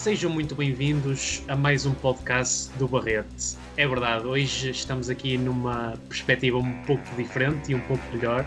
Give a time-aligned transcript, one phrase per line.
[0.00, 3.58] Sejam muito bem-vindos a mais um podcast do Barrete.
[3.76, 8.46] É verdade, hoje estamos aqui numa perspectiva um pouco diferente e um pouco melhor.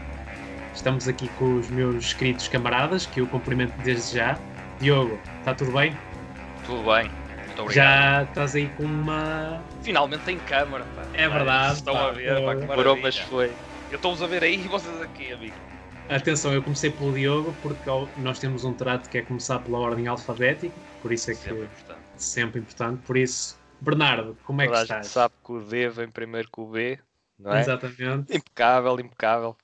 [0.73, 4.35] Estamos aqui com os meus queridos camaradas, que eu cumprimento desde já.
[4.79, 5.95] Diogo, está tudo bem?
[6.65, 7.07] Tudo bem,
[7.45, 7.71] muito obrigado.
[7.71, 9.61] Já estás aí com uma.
[9.83, 11.03] Finalmente em câmara, pá.
[11.13, 13.51] É verdade, Estão pá, a ver, pá, que demorou, mas foi.
[13.91, 15.53] Eu estou-vos a ver aí e vocês aqui, amigo.
[16.09, 20.07] Atenção, eu comecei pelo Diogo porque nós temos um trato que é começar pela ordem
[20.07, 20.73] alfabética,
[21.03, 22.01] por isso é que Sempre importante.
[22.17, 23.05] sempre importante.
[23.05, 25.07] Por isso, Bernardo, como é que Toda gente estás?
[25.07, 26.97] sabe que o D vem primeiro que o B,
[27.37, 27.59] não é?
[27.61, 28.35] Exatamente.
[28.35, 29.55] Impecável, impecável.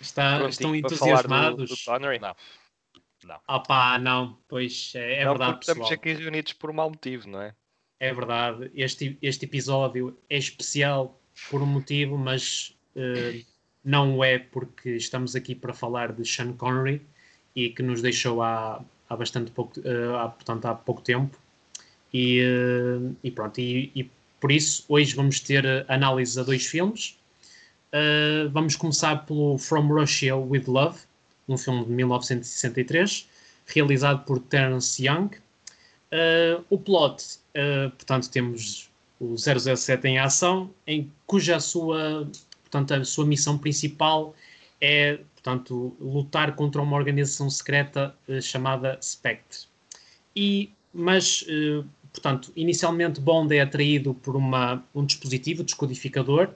[0.00, 1.70] Está, Prontinho estão do- entusiasmados?
[1.70, 2.18] Do, Connery?
[2.18, 2.34] Não.
[3.24, 3.38] Não.
[3.46, 5.92] Ah pá, não, pois é, é não, verdade, estamos pessoal.
[6.00, 7.54] aqui reunidos por um mau motivo, não é?
[8.00, 8.70] É verdade.
[8.74, 13.42] Este, este episódio é especial por um motivo, mas eh,
[13.84, 17.06] não é porque estamos aqui para falar de Sean Connery
[17.54, 21.36] e que nos deixou há, há bastante pouco, eh, há, portanto, há pouco tempo.
[22.14, 27.18] E, eh, e pronto, e, e por isso hoje vamos ter análise a dois filmes.
[27.92, 31.00] Eh, vamos começar pelo From Russia with Love,
[31.48, 33.28] um filme de 1963,
[33.66, 35.30] realizado por Terence Young.
[36.12, 42.28] Uh, o plot, uh, portanto, temos o 007 em ação, em cuja sua,
[42.62, 44.34] portanto, a sua missão principal
[44.80, 49.66] é, portanto, lutar contra uma organização secreta uh, chamada Spectre.
[50.36, 56.50] E, mas, uh, portanto, inicialmente Bond é atraído por uma, um dispositivo descodificador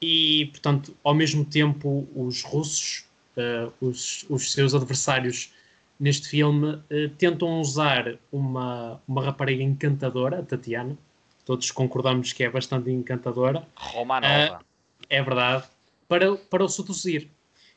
[0.00, 3.04] e, portanto, ao mesmo tempo os russos,
[3.36, 5.52] uh, os, os seus adversários
[5.98, 10.98] neste filme eh, tentam usar uma, uma rapariga encantadora, Tatiana.
[11.44, 14.60] Todos concordamos que é bastante encantadora, Roma Nova.
[15.08, 15.64] é verdade,
[16.08, 17.30] para, para o seduzir.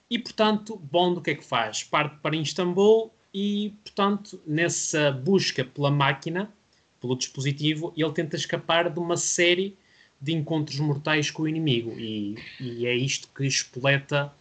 [0.09, 1.83] E, portanto, Bond o que é que faz?
[1.83, 6.51] Parte para Istambul e, portanto, nessa busca pela máquina,
[7.01, 9.77] pelo dispositivo, ele tenta escapar de uma série
[10.21, 11.91] de encontros mortais com o inimigo.
[11.99, 14.31] E, e é isto que espoleta,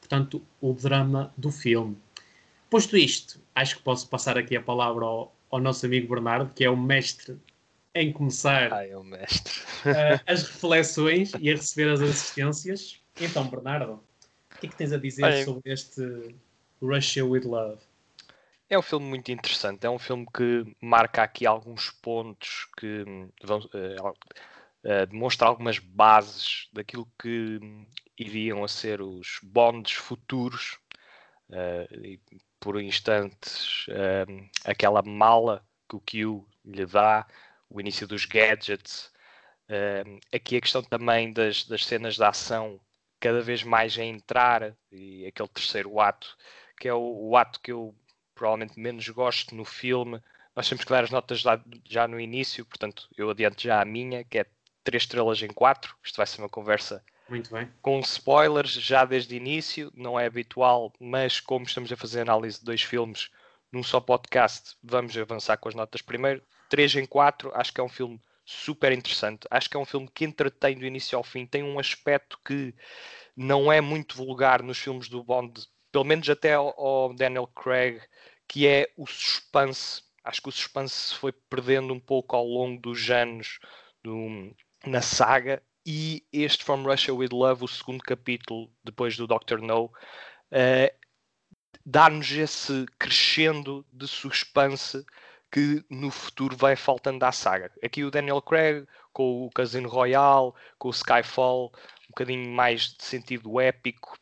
[0.00, 1.96] portanto, o drama do filme.
[2.68, 6.64] Posto isto, acho que posso passar aqui a palavra ao, ao nosso amigo Bernardo, que
[6.64, 7.36] é o mestre
[7.94, 9.52] em começar Ai, é o mestre.
[9.84, 12.98] uh, as reflexões e a receber as assistências.
[13.20, 14.02] Então, Bernardo,
[14.62, 16.02] que é que tens a dizer Olha, sobre este
[16.80, 17.80] Russia with Love?
[18.70, 19.84] É um filme muito interessante.
[19.86, 23.60] É um filme que marca aqui alguns pontos que hum, vão,
[24.00, 24.16] al-
[24.84, 27.86] eh, demonstra algumas bases daquilo que hum,
[28.18, 30.78] iriam a ser os bondes futuros.
[31.50, 32.20] Eh, e
[32.60, 33.86] por instantes,
[34.28, 37.26] hum, aquela mala que o Q lhe dá,
[37.68, 39.12] o início dos gadgets.
[39.68, 42.80] Hum, aqui a questão também das, das cenas de ação
[43.22, 46.36] cada vez mais a entrar e aquele terceiro ato,
[46.76, 47.94] que é o, o ato que eu
[48.34, 50.20] provavelmente menos gosto no filme.
[50.56, 53.84] Nós temos que dar as notas já, já no início, portanto, eu adianto já a
[53.84, 54.46] minha, que é
[54.82, 55.94] 3 estrelas em 4.
[56.02, 57.70] Isto vai ser uma conversa Muito bem.
[57.80, 62.58] com spoilers já desde o início, não é habitual, mas como estamos a fazer análise
[62.58, 63.30] de dois filmes
[63.70, 66.42] num só podcast, vamos avançar com as notas primeiro.
[66.68, 69.46] 3 em 4, acho que é um filme super interessante.
[69.50, 72.74] Acho que é um filme que entretém do início ao fim, tem um aspecto que
[73.36, 78.00] não é muito vulgar nos filmes do Bond, pelo menos até ao, Daniel Craig,
[78.48, 80.02] que é o suspense.
[80.24, 83.58] Acho que o suspense se foi perdendo um pouco ao longo dos anos
[84.02, 84.54] do-
[84.86, 85.62] na saga.
[85.84, 89.60] E este From Russia with Love, o segundo capítulo, depois do Dr.
[89.60, 89.90] No,
[90.50, 90.94] eh,
[91.84, 95.04] dá-nos esse crescendo de suspense
[95.52, 97.70] que no futuro vai faltando à saga.
[97.84, 101.70] Aqui o Daniel Craig com o Casino Royale, com o Skyfall,
[102.04, 104.18] um bocadinho mais de sentido épico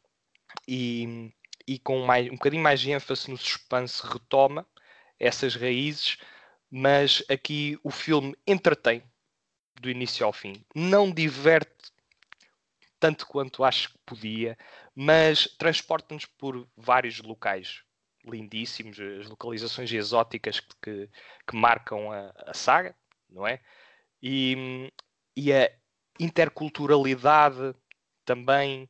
[0.67, 1.32] e,
[1.69, 4.67] e com mais, um bocadinho mais de ênfase no suspense retoma
[5.21, 6.19] essas raízes,
[6.69, 9.05] mas aqui o filme entretém
[9.81, 10.65] do início ao fim.
[10.75, 11.93] Não diverte
[12.99, 14.59] tanto quanto acho que podia,
[14.97, 17.85] mas transporta-nos por vários locais
[18.25, 21.08] lindíssimos, as localizações exóticas que,
[21.46, 22.94] que, marcam a, a saga,
[23.28, 23.61] não é?
[24.22, 24.93] E,
[25.37, 25.70] e a
[26.19, 27.75] interculturalidade
[28.25, 28.88] também,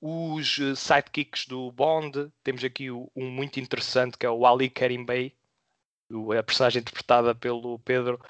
[0.00, 5.04] os eh, sidekicks do Bond, temos aqui um muito interessante que é o Ali Karim
[5.04, 5.36] Bey,
[6.38, 8.20] a personagem interpretada pelo Pedro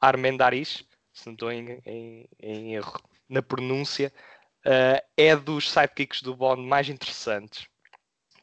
[0.00, 4.12] Armendariz, se não estou em, em- em erro na pronúncia,
[4.64, 7.68] eh, é dos sidekicks do Bond mais interessantes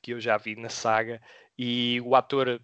[0.05, 1.19] que eu já vi na saga
[1.57, 2.61] e o ator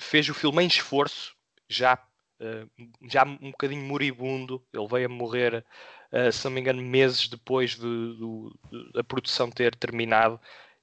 [0.00, 1.36] fez o filme em esforço,
[1.68, 1.96] já,
[2.40, 2.66] eh,
[3.08, 5.64] já um bocadinho moribundo, ele veio a morrer,
[6.10, 10.40] eh, se não me engano, meses depois de, do- de- da produção ter terminado,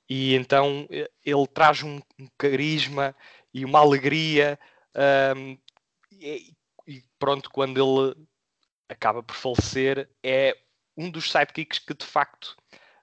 [0.10, 3.14] e então eh, ele traz um, um carisma
[3.54, 4.58] e uma alegria
[4.96, 5.58] ahm,
[6.14, 6.54] e,
[6.88, 8.16] e pronto, quando ele
[8.90, 10.58] acaba por falecer, é
[10.98, 12.56] um dos sidekicks que de facto,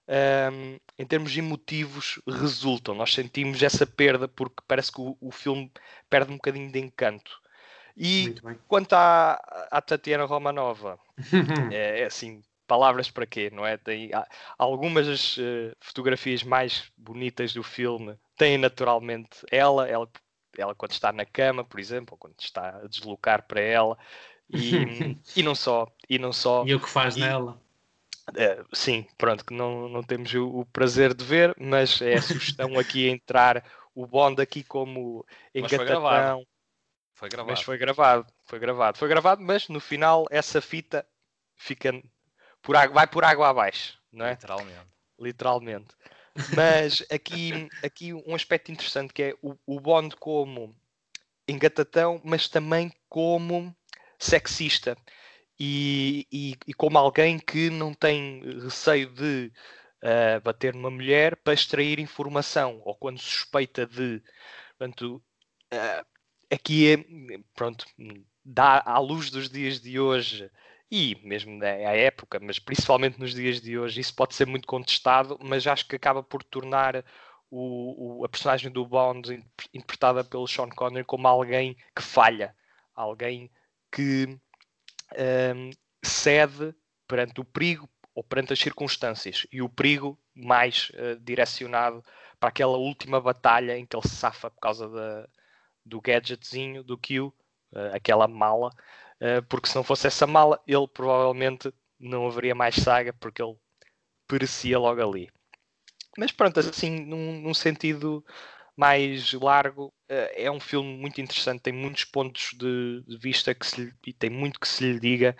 [0.08, 2.94] um, em termos emotivos, resultam.
[2.94, 5.70] Nós sentimos essa perda porque parece que o, o filme
[6.08, 7.38] perde um bocadinho de encanto.
[7.96, 8.34] E
[8.68, 9.34] quanto à,
[9.70, 10.98] à Tatiana Romanova,
[11.72, 13.76] é, é, assim, palavras para quê, não é?
[13.76, 14.10] Tem
[14.56, 20.08] algumas das uh, fotografias mais bonitas do filme têm naturalmente ela, ela,
[20.56, 23.98] ela quando está na cama, por exemplo, ou quando está a deslocar para ela,
[24.48, 26.64] e, e não só, e não só.
[26.64, 27.60] E o que faz e, nela?
[28.28, 32.22] Uh, sim, pronto, que não, não temos o, o, prazer de ver, mas é a
[32.22, 33.64] sugestão aqui entrar
[33.94, 36.44] o Bond aqui como engatatão.
[37.14, 37.50] Foi gravado.
[37.50, 41.06] Mas foi gravado, foi gravado, foi gravado, mas no final essa fita
[41.56, 41.92] fica
[42.62, 44.32] por água, vai por água abaixo, não é?
[44.32, 44.86] Literalmente.
[45.18, 45.88] Literalmente.
[46.54, 50.76] Mas aqui, aqui um aspecto interessante que é o, o Bond como
[51.48, 53.74] engatatão, mas também como
[54.18, 54.96] sexista
[55.58, 59.52] e, e, e, como alguém que não tem receio de
[60.02, 64.22] uh, bater numa mulher para extrair informação ou quando suspeita de.
[64.78, 65.22] Portanto,
[65.72, 66.06] uh,
[66.50, 67.04] aqui é,
[67.54, 67.84] pronto,
[68.44, 70.50] dá à luz dos dias de hoje
[70.90, 75.38] e mesmo à época, mas principalmente nos dias de hoje, isso pode ser muito contestado,
[75.42, 77.04] mas acho que acaba por tornar
[77.50, 79.44] o, o, a personagem do Bond,
[79.74, 82.54] interpretada pelo Sean Connery, como alguém que falha,
[82.94, 83.50] alguém
[83.92, 84.38] que
[85.16, 85.70] um,
[86.02, 86.74] cede
[87.06, 92.04] perante o perigo ou perante as circunstâncias, e o perigo mais uh, direcionado
[92.40, 95.28] para aquela última batalha em que ele se safa por causa da,
[95.84, 97.34] do gadgetzinho do Q, uh,
[97.92, 98.70] aquela mala,
[99.20, 103.56] uh, porque se não fosse essa mala, ele provavelmente não haveria mais saga, porque ele
[104.26, 105.30] perecia logo ali.
[106.16, 108.24] Mas pronto, assim, num, num sentido
[108.78, 113.92] mais largo, uh, é um filme muito interessante, tem muitos pontos de, vista que se,
[114.06, 115.36] e tem muito que se lhe diga.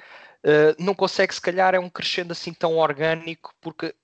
[0.79, 3.94] não consegue, se calhar, é um crescendo assim tão orgânico, porque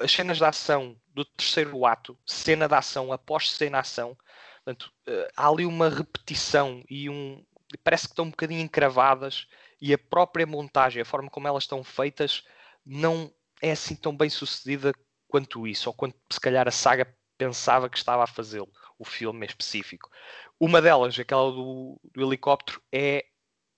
[0.00, 4.16] as cenas de ação do terceiro ato, cena de ação após cena de ação,
[4.64, 7.44] Portanto, uh, há ali uma repetição e um.
[7.82, 9.46] Parece que estão um bocadinho encravadas
[9.80, 12.42] e a própria montagem, a forma como elas estão feitas,
[12.84, 13.30] não
[13.60, 14.92] é assim tão bem sucedida
[15.28, 19.44] quanto isso, ou quanto se calhar a saga pensava que estava a fazê-lo, o filme
[19.44, 20.10] em específico.
[20.58, 23.24] Uma delas, aquela do, do helicóptero, é,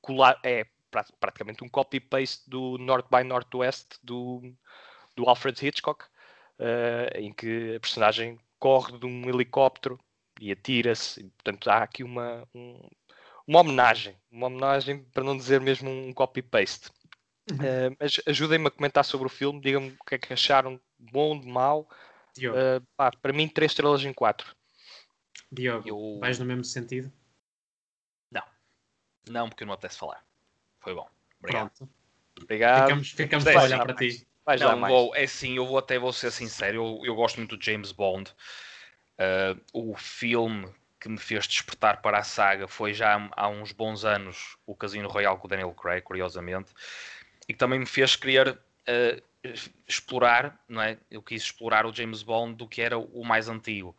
[0.00, 0.66] colar, é
[1.20, 4.42] praticamente um copy-paste do North by Northwest do,
[5.14, 6.04] do Alfred Hitchcock,
[6.58, 9.98] uh, em que a personagem corre de um helicóptero
[10.40, 11.24] e atira-se.
[11.24, 12.88] Portanto, há aqui uma, um,
[13.46, 16.90] uma homenagem, uma homenagem para não dizer mesmo um copy-paste.
[17.50, 17.58] Uhum.
[17.58, 21.38] Uh, mas ajudem-me a comentar sobre o filme, digam-me o que é que acharam, bom,
[21.38, 21.88] de mau.
[22.38, 24.54] Uh, pá, para mim, 3 estrelas em 4.
[25.50, 26.18] Diogo, eu...
[26.20, 27.12] vais no mesmo sentido?
[28.30, 28.42] Não,
[29.28, 30.24] não, porque eu não apetece falar.
[30.80, 31.08] Foi bom.
[31.38, 31.70] Obrigado.
[31.70, 31.92] Pronto.
[32.42, 32.82] Obrigado.
[32.82, 34.26] Ficamos, ficamos a olhar para ti.
[34.44, 37.56] Vais não, vou, é assim, eu vou até vou ser sincero, eu, eu gosto muito
[37.56, 38.30] do James Bond.
[39.18, 44.04] Uh, o filme que me fez despertar para a saga foi já há uns bons
[44.04, 46.72] anos o Casino Royale com o Daniel Craig, curiosamente,
[47.48, 49.22] e que também me fez querer uh,
[49.86, 50.98] explorar, não é?
[51.10, 53.96] Eu quis explorar o James Bond do que era o mais antigo.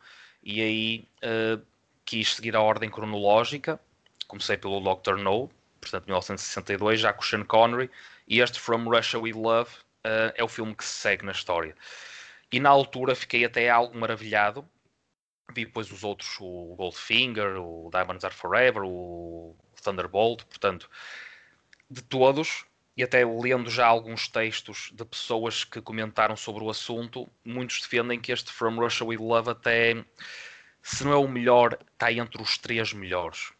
[0.48, 1.62] E aí uh,
[2.06, 3.78] quis seguir a ordem cronológica.
[4.26, 7.90] Comecei pelo Doctor No, portanto 1962, já com Sean Connery,
[8.26, 9.70] e este From Russia with Love
[10.06, 11.76] uh, é o filme que se segue na história.
[12.50, 14.66] E na altura fiquei até algo maravilhado
[15.52, 20.90] Vi depois os outros, o Goldfinger, o Diamonds Are Forever, o Thunderbolt, portanto,
[21.90, 22.64] de todos,
[22.98, 28.18] e até lendo já alguns textos de pessoas que comentaram sobre o assunto, muitos defendem
[28.18, 30.04] que este From Russia with Love até,
[30.82, 33.52] se não é o melhor, está entre os três melhores.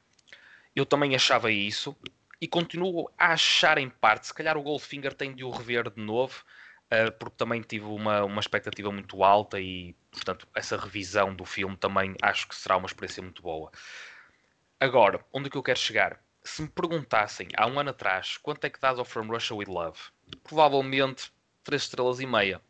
[0.74, 1.96] Eu também achava isso,
[2.40, 6.02] e continuo a achar em parte, se calhar o Goldfinger tem de o rever de
[6.02, 6.42] novo,
[6.86, 11.76] uh, porque também tive uma, uma expectativa muito alta e, portanto, essa revisão do filme
[11.76, 13.70] também acho que será uma experiência muito boa.
[14.80, 16.20] Agora, onde é que eu quero chegar?
[16.48, 19.68] Se me perguntassem há um ano atrás quanto é que dás ao From Russia with
[19.68, 19.98] Love,
[20.42, 21.30] provavelmente
[21.62, 22.60] 3 estrelas e meia.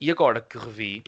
[0.00, 1.02] E agora que revi,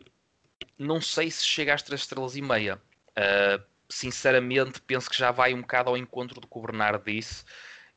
[0.79, 2.81] não sei se chega às 3 estrelas e meia.
[3.11, 7.45] Uh, sinceramente, penso que já vai um bocado ao encontro do que o Bernardo disse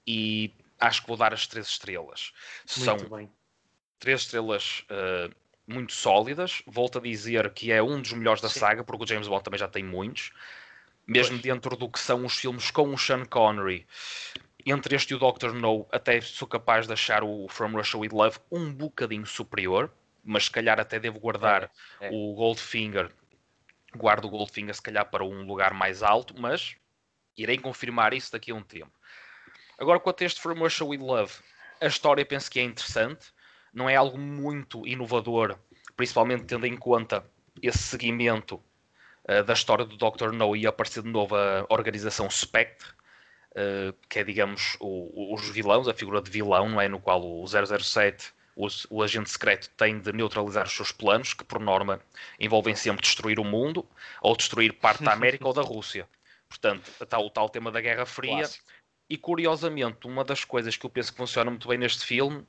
[0.06, 2.34] e acho que vou dar as 3 estrelas.
[2.78, 3.32] Muito São bem
[4.00, 5.34] três estrelas uh,
[5.66, 6.62] muito sólidas.
[6.68, 8.60] Volto a dizer que é um dos melhores da Sim.
[8.60, 10.32] saga, porque o James Bond também já tem muitos.
[11.08, 11.44] Mesmo pois.
[11.44, 13.86] dentro do que são os filmes com o Sean Connery,
[14.66, 18.10] entre este e o Doctor No, até sou capaz de achar o From Russia with
[18.12, 19.92] Love um bocadinho superior,
[20.24, 21.70] mas se calhar até devo guardar
[22.02, 22.10] é, é.
[22.12, 23.12] o Goldfinger.
[23.96, 26.76] Guardo o Goldfinger se calhar para um lugar mais alto, mas
[27.38, 28.92] irei confirmar isso daqui a um tempo.
[29.78, 31.34] Agora, quanto a este From Russia with Love,
[31.80, 33.28] a história penso que é interessante,
[33.72, 35.60] não é algo muito inovador,
[35.96, 37.24] principalmente tendo em conta
[37.62, 38.62] esse seguimento
[39.30, 40.32] uh, da história do Dr.
[40.32, 42.88] No e aparecer de novo a organização Spectre,
[43.52, 46.88] uh, que é, digamos, o, os vilões, a figura de vilão, não é?
[46.88, 51.44] No qual o 007, o, o agente secreto, tem de neutralizar os seus planos, que
[51.44, 52.02] por norma
[52.40, 53.86] envolvem sempre destruir o mundo,
[54.22, 56.08] ou destruir parte da América ou da Rússia.
[56.48, 58.38] Portanto, está o tal tema da Guerra Fria.
[58.38, 58.66] Clássico.
[59.10, 62.46] E curiosamente, uma das coisas que eu penso que funciona muito bem neste filme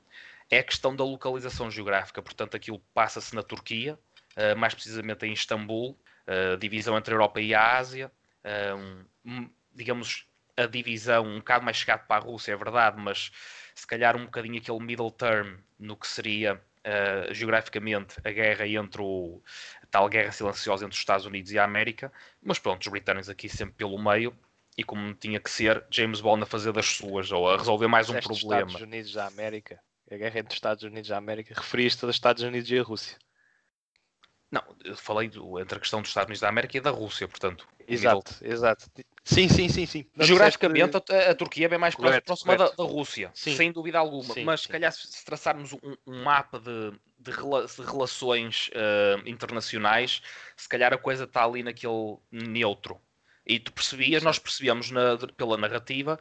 [0.50, 2.22] é a questão da localização geográfica.
[2.22, 3.98] Portanto, aquilo passa-se na Turquia,
[4.36, 8.10] uh, mais precisamente em Istambul, uh, divisão entre a Europa e a Ásia.
[8.44, 13.30] Uh, um, digamos, a divisão um bocado mais chegado para a Rússia, é verdade, mas
[13.74, 19.02] se calhar um bocadinho aquele middle term no que seria uh, geograficamente a guerra entre
[19.02, 19.42] o
[19.82, 23.28] a tal guerra silenciosa entre os Estados Unidos e a América, mas pronto, os britânicos
[23.28, 24.34] aqui sempre pelo meio
[24.78, 28.10] e como tinha que ser, James Bond a fazer das suas ou a resolver mais
[28.10, 28.66] um problema.
[28.66, 29.80] Estados Unidos da América,
[30.10, 32.82] a guerra entre os Estados Unidos da América, referiste a dos Estados Unidos e a
[32.82, 33.16] Rússia.
[34.50, 37.26] Não, eu falei do, entre a questão dos Estados Unidos da América e da Rússia,
[37.26, 37.66] portanto.
[37.86, 38.86] Exato, exato.
[39.24, 40.06] Sim, sim, sim, sim.
[40.20, 43.56] Geograficamente, a, a, Turquia é bem mais correto, próxima da, da, Rússia, sim.
[43.56, 44.34] sem dúvida alguma.
[44.34, 49.28] Sim, Mas se calhar se traçarmos um, um mapa de, de, rela de relações uh,
[49.28, 50.22] internacionais,
[50.56, 53.00] se calhar a coisa está ali naquele neutro.
[53.44, 56.18] E tu percebias, nós percebíamos na, pela narrativa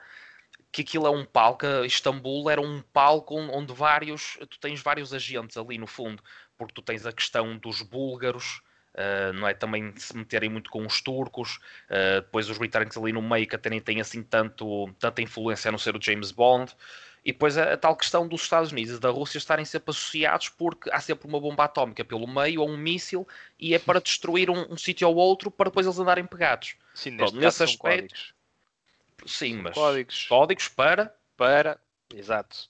[0.71, 5.55] que aquilo é um palco, Istambul era um palco onde vários, tu tens vários agentes
[5.55, 6.21] ali no fundo
[6.57, 8.61] porque tu tens a questão dos búlgaros,
[8.93, 9.53] uh, não é?
[9.53, 11.57] Também se meterem muito com os turcos,
[11.89, 15.69] uh, depois os britânicos ali no meio que até nem têm assim tanto, tanta influência
[15.69, 16.75] a não ser o James Bond.
[17.23, 20.47] E depois a, a, tal questão dos Estados Unidos e da Rússia estarem sempre associados
[20.49, 23.27] porque há sempre uma bomba atómica pelo meio ou um míssil
[23.59, 26.75] e é para destruir um, um sítio ou outro para depois eles andarem pegados.
[26.93, 27.79] Sim, neste Pronto, aspecto.
[27.79, 28.35] Códigos.
[29.25, 30.25] Sim, mas códigos.
[30.27, 31.15] códigos para.
[31.35, 31.79] Para.
[32.13, 32.69] Exato.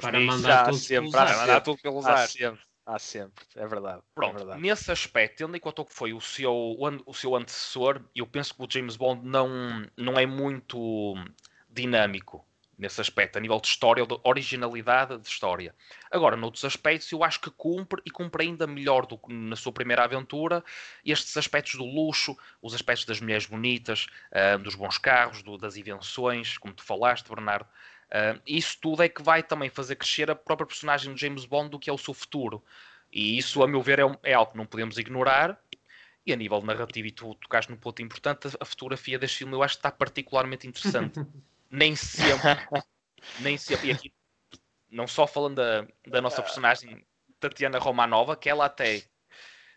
[0.00, 2.32] Para mandar, tudo sempre, para mandar tudo pelos ares.
[2.32, 2.60] Sempre.
[2.86, 3.98] Há sempre, é verdade.
[3.98, 4.60] É Pronto, é verdade.
[4.60, 6.76] nesse aspecto, tendo em conta o que foi o seu,
[7.06, 11.14] o seu antecessor, eu penso que o James Bond não, não é muito
[11.70, 12.44] dinâmico
[12.78, 15.74] nesse aspecto, a nível de história, de originalidade de história.
[16.10, 19.72] Agora, noutros aspectos, eu acho que cumpre e cumpre ainda melhor do que na sua
[19.72, 20.62] primeira aventura
[21.04, 25.76] estes aspectos do luxo, os aspectos das mulheres bonitas, uh, dos bons carros, do, das
[25.76, 27.66] invenções, como tu falaste, Bernardo.
[28.10, 31.70] Uh, isso tudo é que vai também fazer crescer a própria personagem do James Bond
[31.70, 32.62] do que é o seu futuro.
[33.12, 35.60] E isso, a meu ver, é, um, é algo que não podemos ignorar.
[36.26, 39.62] E a nível narrativo, e tu tocaste num ponto importante, a fotografia deste filme eu
[39.62, 41.20] acho que está particularmente interessante.
[41.70, 42.56] nem sempre,
[43.40, 44.12] nem sempre, e aqui,
[44.90, 47.04] não só falando da, da nossa personagem
[47.40, 49.02] Tatiana Romanova, que ela até,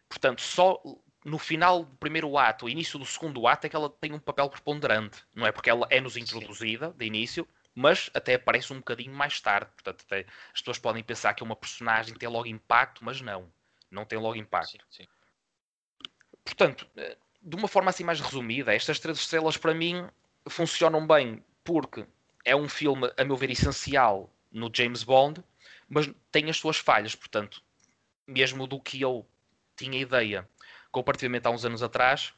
[0.07, 0.81] portanto, só
[1.25, 4.49] no final do primeiro ato, início do segundo ato, é que ela tem um papel
[4.49, 5.51] preponderante, não é?
[5.51, 9.69] Porque ela é-nos introduzida de início, mas até aparece um bocadinho mais tarde.
[9.75, 13.21] Portanto, até, as pessoas podem pensar que é uma personagem que tem logo impacto, mas
[13.21, 13.47] não,
[13.91, 14.83] não tem logo impacto.
[14.89, 15.07] Sim, sim.
[16.43, 20.09] Portanto, eh, de uma forma assim mais resumida, estas três estrelas para mim
[20.49, 22.03] funcionam bem porque
[22.43, 25.43] é um filme, a meu ver, essencial no James Bond,
[25.87, 27.13] mas tem as suas falhas.
[27.13, 27.61] Portanto,
[28.25, 29.23] mesmo do que eu
[29.75, 30.49] tinha ideia
[30.91, 32.33] comparativamente há uns anos atrás,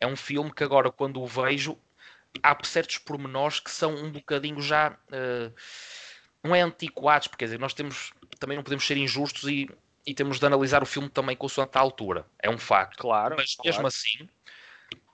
[0.00, 1.78] é um filme que agora, quando o vejo,
[2.42, 4.96] há certos pormenores que são um bocadinho já.
[5.08, 5.52] Uh,
[6.42, 8.12] não é antiquados, porque quer dizer, nós temos.
[8.38, 9.68] Também não podemos ser injustos e,
[10.06, 12.26] e temos de analisar o filme também com a altura.
[12.38, 12.98] É um facto.
[12.98, 13.36] Claro.
[13.36, 13.70] Mas claro.
[13.70, 14.28] mesmo assim.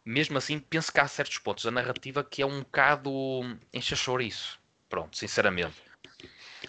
[0.04, 3.10] Mesmo assim, penso que há certos pontos da narrativa que é um bocado
[3.72, 4.56] encher isso.
[4.88, 5.74] Pronto, sinceramente.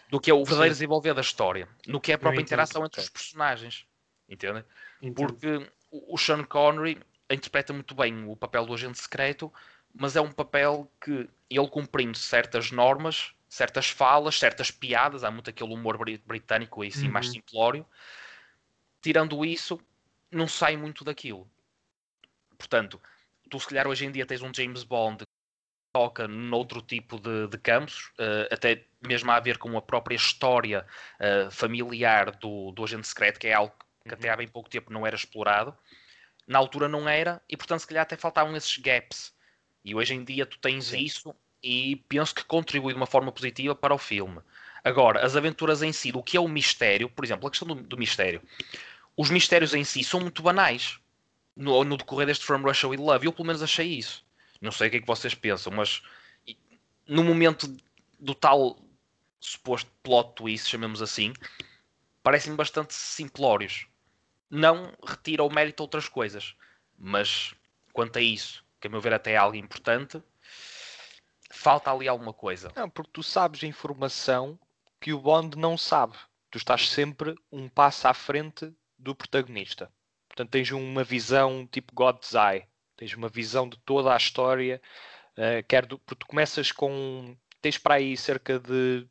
[0.09, 0.79] Do que é o verdadeiro Sim.
[0.79, 1.69] desenvolver da história.
[1.85, 3.85] No que é a própria interação entre os personagens.
[4.27, 4.63] Entendem?
[5.15, 6.99] Porque o Sean Connery
[7.29, 9.53] interpreta muito bem o papel do agente secreto,
[9.93, 15.49] mas é um papel que ele cumprindo certas normas, certas falas, certas piadas, há muito
[15.49, 17.13] aquele humor britânico aí sim uhum.
[17.13, 17.85] mais simplório.
[19.01, 19.79] Tirando isso,
[20.31, 21.49] não sai muito daquilo.
[22.57, 23.01] Portanto,
[23.49, 25.25] tu se calhar hoje em dia tens um James Bond que
[25.93, 30.85] toca noutro tipo de, de campos, uh, até mesmo a ver com a própria história
[31.19, 34.37] uh, familiar do, do agente secreto, que é algo que até há uhum.
[34.37, 35.75] bem pouco tempo não era explorado.
[36.45, 39.36] Na altura não era, e portanto se calhar até faltavam esses gaps
[39.87, 40.99] e hoje em dia tu tens Sim.
[40.99, 44.41] isso e penso que contribui de uma forma positiva para o filme.
[44.83, 47.75] Agora, as aventuras em si, o que é o mistério, por exemplo, a questão do,
[47.75, 48.41] do mistério.
[49.15, 50.99] Os mistérios em si são muito banais
[51.55, 53.25] no, no, decorrer deste From Russia with Love.
[53.25, 54.25] Eu pelo menos achei isso.
[54.59, 56.01] Não sei o que é que vocês pensam, mas
[57.07, 57.73] no momento
[58.19, 58.77] do tal
[59.39, 61.31] suposto plot twist, chamemos assim,
[62.21, 63.87] parecem bastante simplórios.
[64.49, 66.55] Não retira o mérito a outras coisas,
[66.99, 67.53] mas
[67.93, 70.21] quanto a isso, que a meu ver até é algo importante,
[71.51, 72.71] falta ali alguma coisa.
[72.75, 74.59] Não, porque tu sabes a informação
[74.99, 76.17] que o Bond não sabe.
[76.49, 79.91] Tu estás sempre um passo à frente do protagonista.
[80.27, 82.67] Portanto, tens uma visão tipo God's Eye.
[82.95, 84.81] Tens uma visão de toda a história.
[85.33, 87.35] Uh, quer do, porque tu começas com.
[87.61, 89.07] Tens para aí cerca de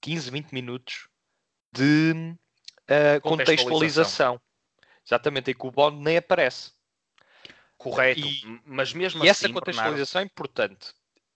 [0.00, 1.08] 15, 20 minutos
[1.72, 3.24] de uh, contextualização.
[3.24, 4.40] contextualização.
[5.06, 6.72] Exatamente, em que o Bond nem aparece.
[7.76, 9.46] Correto, e, mas mesmo e assim.
[9.46, 10.28] essa contextualização Bernardo...
[10.28, 10.94] é importante.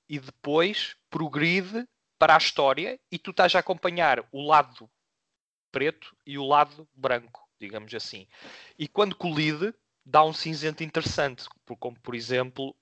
[0.09, 1.87] E depois progride
[2.19, 4.91] para a história e tu estás a acompanhar o lado
[5.71, 8.27] preto e o lado branco, digamos assim.
[8.79, 9.73] E quando colide,
[10.05, 11.45] dá um cinzento interessante,
[11.79, 12.75] como por exemplo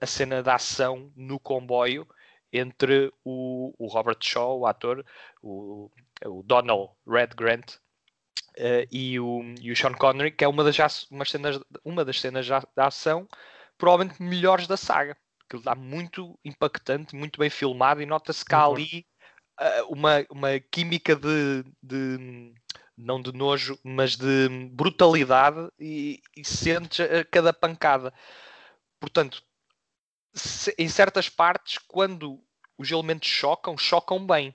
[0.00, 2.06] a cena da ação no comboio
[2.52, 5.04] entre o, o Robert Shaw, o ator,
[5.42, 5.90] o,
[6.24, 7.76] o Donald Red Grant
[8.58, 12.20] uh, e, o, e o Sean Connery, que é uma das, uma cenas, uma das
[12.20, 13.28] cenas da ação
[13.78, 15.16] provavelmente melhores da saga.
[15.48, 19.06] Que dá muito impactante, muito bem filmado e nota-se que há ali
[19.60, 22.52] uh, uma, uma química de, de,
[22.96, 28.12] não de nojo, mas de brutalidade e, e sentes a cada pancada.
[28.98, 29.40] Portanto,
[30.34, 32.42] se, em certas partes, quando
[32.76, 34.54] os elementos chocam, chocam bem.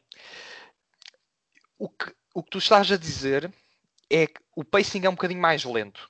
[1.77, 3.51] O que, o que tu estás a dizer
[4.12, 6.10] é que o pacing é um bocadinho mais lento.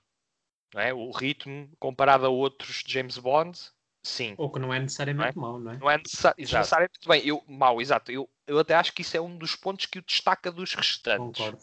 [0.73, 0.93] Não é?
[0.93, 3.59] O ritmo, comparado a outros James Bond,
[4.03, 4.33] sim.
[4.37, 5.51] Ou que não é necessariamente não é?
[5.51, 5.77] mau, não é?
[5.77, 6.01] Não é
[6.37, 7.25] necessariamente bem.
[7.25, 8.11] Eu, mau, exato.
[8.11, 11.43] Eu, eu até acho que isso é um dos pontos que o destaca dos restantes.
[11.45, 11.59] Concordo.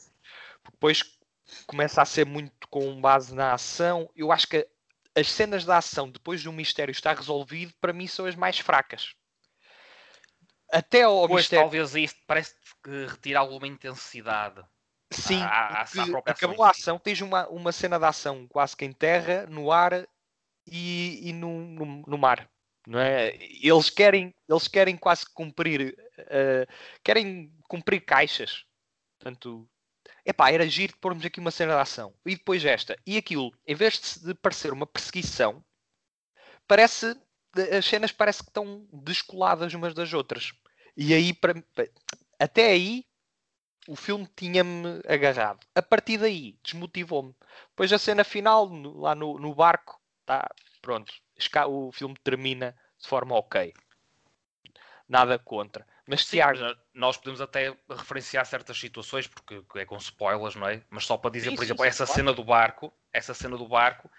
[0.71, 1.19] Depois
[1.67, 4.11] começa a ser muito com base na ação.
[4.15, 4.69] Eu acho que
[5.15, 8.59] as cenas da ação, depois de um mistério estar resolvido, para mim são as mais
[8.59, 9.15] fracas.
[10.71, 11.65] Até ao pois, mistério...
[11.65, 14.63] talvez isso parece que retira alguma intensidade.
[15.11, 18.85] Sim, a, a, a acabou a ação, tens uma, uma cena de ação quase que
[18.85, 20.07] em terra, no ar
[20.67, 22.49] e, e no, no, no, mar.
[22.87, 23.35] Não é?
[23.63, 28.65] Eles querem, eles querem quase cumprir, uh, querem cumprir caixas.
[29.19, 29.69] Portanto,
[30.25, 32.15] epá, era giro de pormos aqui uma cena de ação.
[32.25, 32.97] E depois esta.
[33.07, 35.65] E aquilo, em vez de parecer uma perseguição,
[36.67, 37.17] parece,
[37.77, 40.53] as cenas parece que estão descoladas umas das outras.
[40.97, 41.55] E aí, para,
[42.39, 43.05] até aí,
[43.89, 45.67] o filme tinha-me agarrado.
[45.75, 47.35] A partir daí, desmotivou-me.
[47.71, 50.47] Depois a cena final, no, lá no, no barco, tá,
[50.83, 51.11] pronto,
[51.67, 53.73] o filme termina de forma ok.
[55.09, 55.87] Nada contra.
[56.07, 56.77] Mas Sim, Tiago...
[56.93, 60.83] nós podemos até referenciar certas situações, porque é com spoilers, não é?
[60.91, 64.11] Mas só para dizer, sim, por exemplo, essa cena do barco, essa cena do barco,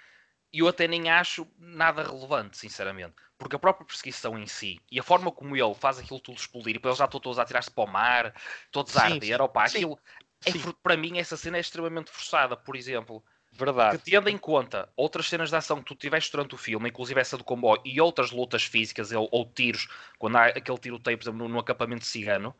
[0.51, 3.21] eu até nem acho nada relevante, sinceramente.
[3.39, 6.71] Porque a própria perseguição em si e a forma como ele faz aquilo tudo explodir
[6.71, 8.35] e depois eles já estão todos a tirar-se para o mar,
[8.69, 9.97] todos sim, a arder, opa, aquilo,
[10.45, 10.51] é,
[10.83, 13.23] para mim essa cena é extremamente forçada, por exemplo.
[13.51, 13.97] Verdade.
[13.97, 17.19] Que tendo em conta outras cenas de ação que tu tiveste durante o filme, inclusive
[17.19, 21.23] essa do comboio e outras lutas físicas ou, ou tiros, quando há aquele tiroteio, por
[21.23, 22.53] exemplo, no, no acampamento cigano,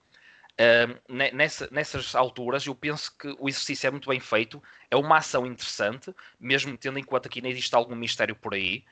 [0.60, 5.18] uh, nessa, nessas alturas eu penso que o exercício é muito bem feito, é uma
[5.18, 8.84] ação interessante, mesmo tendo em conta que ainda existe algum mistério por aí.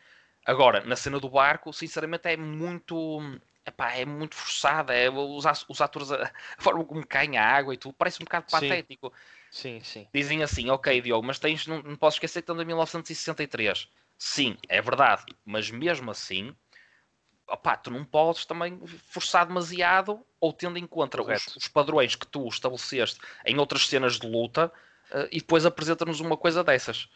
[0.47, 3.19] Agora, na cena do barco, sinceramente é muito.
[3.65, 7.73] Epá, é muito forçada, é, os, os atores, a, a forma como caem a água
[7.73, 9.11] e tudo, parece um bocado patético.
[9.51, 10.07] Sim, sim.
[10.13, 13.89] Dizem assim, ok, Diogo, mas tens, não, não posso esquecer que estamos em 1963.
[14.17, 16.55] Sim, é verdade, mas mesmo assim,
[17.45, 18.79] opá, tu não podes também
[19.09, 24.17] forçar demasiado ou tendo em conta os, os, padrões que tu estabeleceste em outras cenas
[24.17, 24.71] de luta
[25.11, 27.09] uh, e depois apresenta-nos uma coisa dessas.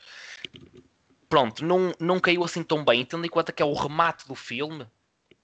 [1.31, 4.35] Pronto, não, não caiu assim tão bem, tendo em conta que é o remate do
[4.35, 4.85] filme.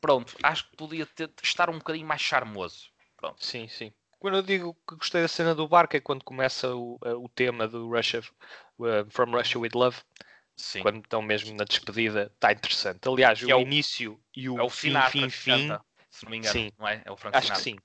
[0.01, 2.89] Pronto, acho que podia ter, estar um bocadinho mais charmoso.
[3.15, 3.43] Pronto.
[3.43, 3.93] Sim, sim.
[4.19, 7.29] Quando eu digo que gostei da cena do barco é quando começa o, eh, o
[7.29, 8.21] tema do Russia,
[8.79, 9.97] uh, From Russia with Love.
[10.57, 10.81] Sim.
[10.81, 13.07] Quando estão mesmo na despedida, está interessante.
[13.07, 16.31] Aliás, o, é o, início e o, é o fim, fim, fim, canta, se não
[16.31, 16.71] me engano, sim.
[16.77, 17.01] não é?
[17.05, 17.63] É o Frank Acho Sinatra.
[17.63, 17.77] que sim.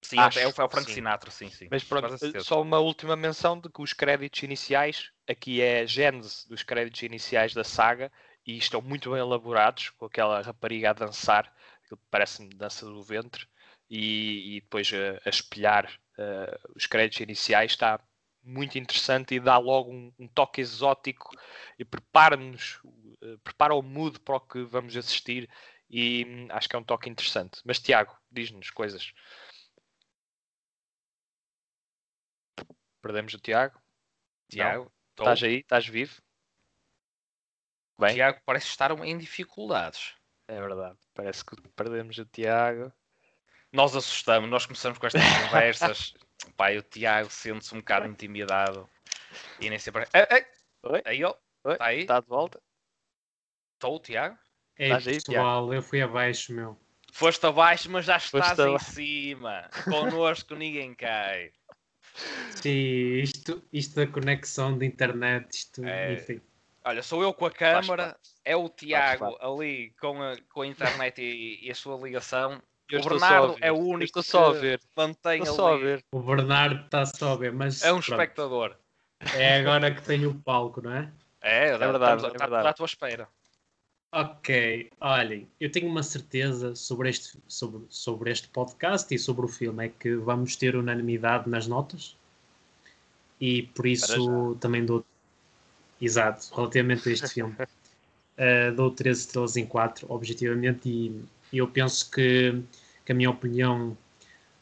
[0.00, 0.94] Sim, Acho, é, o, é o Frank sim.
[0.94, 1.68] Sinatra, sim, sim.
[1.70, 6.48] Mas pronto, só uma última menção de que os créditos iniciais, aqui é a gênese
[6.48, 8.10] dos créditos iniciais da saga,
[8.46, 11.52] e estão muito bem elaborados, com aquela rapariga a dançar,
[11.88, 13.46] que parece-me dança do ventre,
[13.88, 15.86] e, e depois a, a espelhar
[16.18, 18.00] uh, os créditos iniciais está
[18.42, 21.30] muito interessante e dá logo um, um toque exótico
[21.78, 25.48] e prepara-nos, uh, prepara o mood para o que vamos assistir
[25.88, 27.60] e hum, acho que é um toque interessante.
[27.64, 29.12] Mas Tiago, diz-nos coisas.
[33.00, 33.80] Perdemos o Tiago.
[34.48, 35.56] Tiago, estás aí?
[35.56, 36.20] Estás vivo?
[37.98, 38.14] Bem.
[38.14, 40.14] Tiago parece estar em dificuldades.
[40.48, 42.92] É verdade, parece que perdemos o Tiago
[43.74, 46.14] nós assustamos, nós começamos com estas conversas.
[46.56, 48.88] Pai, o Tiago sente-se um bocado intimidado
[49.60, 50.06] e nem sempre.
[50.14, 50.46] Ei, ei.
[50.84, 51.02] Oi?
[51.04, 51.34] Aí, ó.
[51.66, 52.00] Está aí?
[52.00, 52.62] Está de volta?
[53.74, 54.38] Estou, Tiago?
[54.78, 56.78] É, aí, pessoal, eu fui abaixo, meu.
[57.12, 59.68] Foste abaixo, mas já estás em cima.
[59.84, 61.52] Connosco ninguém cai.
[62.50, 66.14] Sim, isto, isto da conexão de internet, isto, é...
[66.14, 66.40] enfim.
[66.84, 71.20] Olha, sou eu com a câmara, é o Tiago ali com a, com a internet
[71.20, 72.60] e, e a sua ligação.
[72.90, 74.80] Eu o Bernardo é o único estou só a ver.
[74.94, 76.04] mantém estou só a ver.
[76.12, 77.82] O Bernardo está só a ver, mas.
[77.82, 78.10] É um pronto.
[78.10, 78.76] espectador.
[79.34, 81.10] É agora que tem o palco, não é?
[81.40, 82.16] É, é verdade.
[82.16, 82.68] Estamos, é verdade.
[82.68, 83.28] à tua espera.
[84.16, 89.48] Ok, olhem, eu tenho uma certeza sobre este, sobre, sobre este podcast e sobre o
[89.48, 92.16] filme, é que vamos ter unanimidade nas notas
[93.40, 95.04] e por isso também dou
[96.00, 97.54] exato, relativamente a este filme.
[97.54, 101.20] Uh, dou 13 estrelas em 4, objetivamente, e
[101.52, 102.62] eu penso que,
[103.04, 103.98] que a minha opinião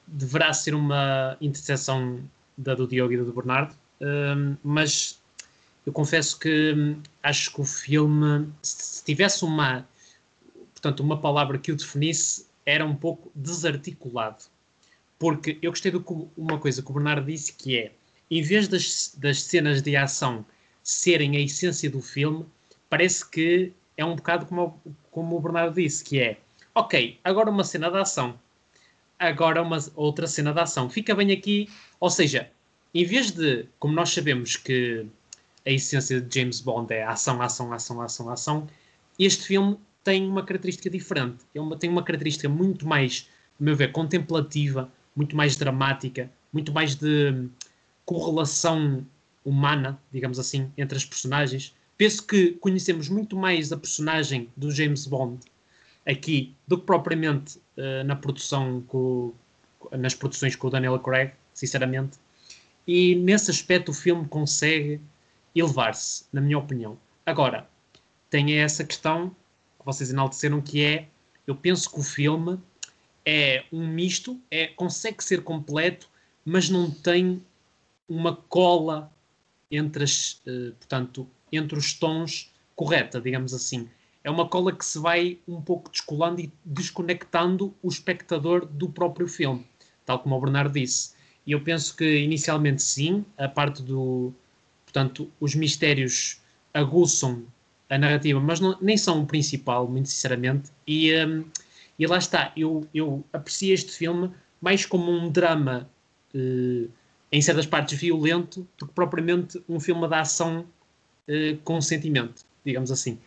[0.06, 2.24] deverá ser uma interseção
[2.56, 5.21] da do Diogo e da do Bernardo, uh, mas
[5.84, 9.86] eu confesso que hum, acho que o filme, se tivesse uma,
[10.72, 14.44] portanto, uma palavra que o definisse, era um pouco desarticulado.
[15.18, 16.02] Porque eu gostei de
[16.36, 17.92] uma coisa que o Bernardo disse, que é,
[18.30, 20.44] em vez das, das cenas de ação
[20.82, 22.44] serem a essência do filme,
[22.88, 26.38] parece que é um bocado como, como o Bernardo disse, que é,
[26.74, 28.38] ok, agora uma cena de ação,
[29.18, 31.68] agora uma outra cena de ação, fica bem aqui,
[32.00, 32.50] ou seja,
[32.94, 35.06] em vez de, como nós sabemos que
[35.64, 38.66] a essência de James Bond é ação, ação, ação, ação, ação.
[39.18, 41.44] Este filme tem uma característica diferente.
[41.54, 43.28] É uma, tem uma característica muito mais,
[43.60, 47.48] a meu ver, contemplativa, muito mais dramática, muito mais de
[48.04, 49.06] correlação
[49.44, 51.74] humana, digamos assim, entre as personagens.
[51.96, 55.38] Penso que conhecemos muito mais a personagem do James Bond
[56.06, 59.32] aqui do que propriamente uh, na produção com,
[59.92, 62.18] nas produções com o Daniel Craig, sinceramente.
[62.86, 65.00] E nesse aspecto o filme consegue
[65.54, 66.98] elevar-se, na minha opinião.
[67.24, 67.68] Agora,
[68.30, 69.30] tem essa questão
[69.78, 71.08] que vocês enalteceram que é,
[71.46, 72.58] eu penso que o filme
[73.24, 76.08] é um misto, é, consegue ser completo,
[76.44, 77.42] mas não tem
[78.08, 79.12] uma cola
[79.70, 83.88] entre as, uh, portanto, entre os tons correta, digamos assim.
[84.24, 89.26] É uma cola que se vai um pouco descolando e desconectando o espectador do próprio
[89.26, 89.66] filme,
[90.04, 91.14] tal como o Bernardo disse.
[91.46, 94.32] E eu penso que inicialmente sim, a parte do,
[94.92, 96.38] Portanto, os mistérios
[96.74, 97.44] aguçam
[97.88, 100.70] a narrativa, mas não, nem são o principal, muito sinceramente.
[100.86, 101.44] E, um,
[101.98, 105.88] e lá está, eu, eu aprecio este filme mais como um drama,
[106.34, 106.90] uh,
[107.30, 110.66] em certas partes violento, do que propriamente um filme de ação
[111.28, 113.18] uh, com sentimento, digamos assim.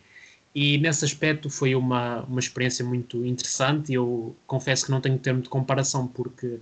[0.54, 3.92] E nesse aspecto foi uma, uma experiência muito interessante.
[3.92, 6.58] Eu confesso que não tenho termo de comparação, porque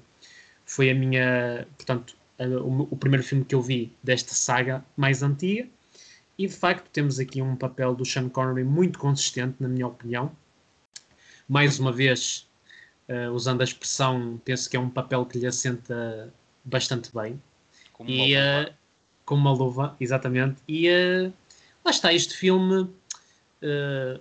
[0.66, 1.66] foi a minha.
[1.76, 5.68] Portanto, o, o, primeiro filme que eu vi desta saga mais antiga.
[6.36, 10.32] E de facto temos aqui um papel do Sean Connery muito consistente, na minha opinião.
[11.48, 12.48] Mais uma vez,
[13.08, 16.32] uh, usando a expressão, penso que é um papel que lhe assenta
[16.64, 17.40] bastante bem.
[17.92, 18.68] Como e, uma luva.
[18.68, 18.74] Uh,
[19.24, 20.60] como uma luva, exatamente.
[20.66, 21.32] E uh,
[21.84, 22.90] lá está, este filme,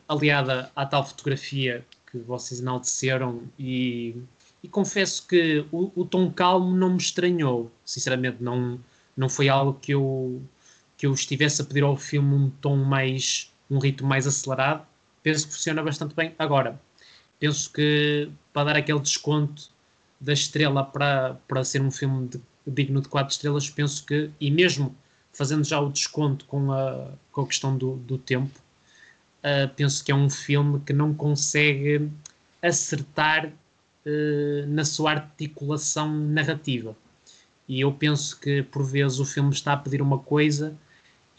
[0.07, 4.15] aliada à tal fotografia que vocês enalteceram e
[4.63, 7.69] e confesso que o, o, tom calmo não me estranhou.
[7.83, 8.79] Sinceramente, não,
[9.15, 10.41] não foi algo que eu,
[10.97, 14.87] que eu estivesse a pedir ao filme um tom mais, um ritmo mais acelerado.
[15.21, 16.33] Penso que funciona bastante bem.
[16.39, 16.81] Agora,
[17.39, 19.69] penso que para dar aquele desconto
[20.19, 24.49] da estrela para, para ser um filme de, digno de quatro estrelas, penso que, e
[24.49, 24.95] mesmo
[25.33, 28.57] fazendo já o desconto com a, com a questão do, do tempo,
[29.43, 32.09] uh, penso que é um filme que não consegue
[32.61, 33.51] acertar
[34.67, 36.95] na sua articulação narrativa.
[37.67, 40.77] E eu penso que por vezes o filme está a pedir uma coisa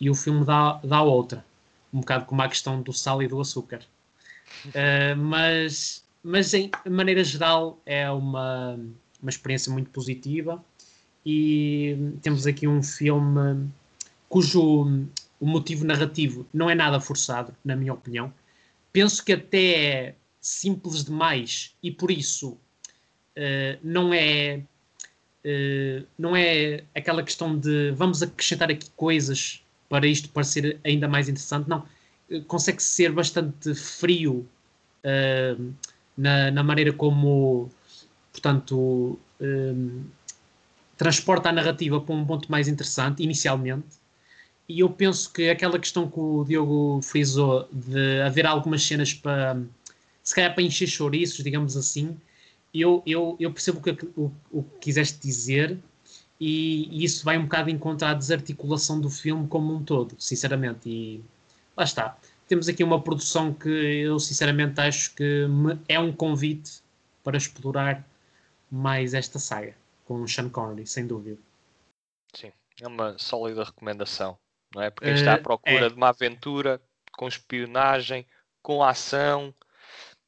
[0.00, 1.44] e o filme dá, dá outra.
[1.92, 3.80] Um bocado como a questão do sal e do açúcar.
[4.66, 8.78] Uh, mas, mas em maneira geral é uma,
[9.20, 10.64] uma experiência muito positiva
[11.24, 13.68] e temos aqui um filme
[14.28, 15.06] cujo
[15.40, 18.32] o motivo narrativo não é nada forçado, na minha opinião.
[18.92, 24.60] Penso que até é simples demais e por isso uh, não é
[25.42, 31.30] uh, não é aquela questão de vamos acrescentar aqui coisas para isto parecer ainda mais
[31.30, 31.86] interessante, não.
[32.30, 34.46] Uh, consegue ser bastante frio
[36.16, 37.68] na, na, maneira como,
[38.32, 39.18] portanto,
[40.96, 43.98] transporta a narrativa para um ponto mais interessante, inicialmente.
[44.66, 49.58] E eu penso que aquela questão que o Diogo frisou de haver algumas cenas para
[50.24, 52.16] se calhar para encher chouriços, digamos assim.
[52.72, 55.78] Eu, eu, eu percebo o que, o, o que quiseste dizer
[56.40, 60.88] e, e, isso vai um bocado encontrar a desarticulação do filme como um todo, sinceramente.
[60.88, 61.24] E
[61.76, 62.16] lá está.
[62.48, 65.46] temos aqui uma produção que eu sinceramente acho que
[65.88, 66.82] é um convite
[67.22, 68.04] para explorar
[68.70, 71.38] mais esta saga com o Sean Connery, sem dúvida.
[72.34, 74.36] Sim, é uma sólida recomendação,
[74.74, 74.90] não é?
[74.90, 75.88] Porque quem está à eh, procura é.
[75.88, 76.80] de uma aventura
[77.12, 78.26] com espionagem,
[78.60, 79.54] com ação,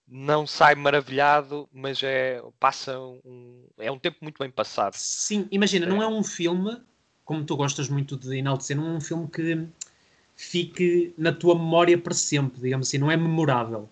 [0.09, 4.95] não sai maravilhado, mas é passa um, é um tempo muito bem passado.
[4.95, 5.89] Sim, imagina, é.
[5.89, 6.81] não é um filme
[7.27, 9.67] como tu gostas muito de enaltecer, não é um filme que
[10.37, 13.89] fique na tua memória para sempre, digamos assim, não é memorável.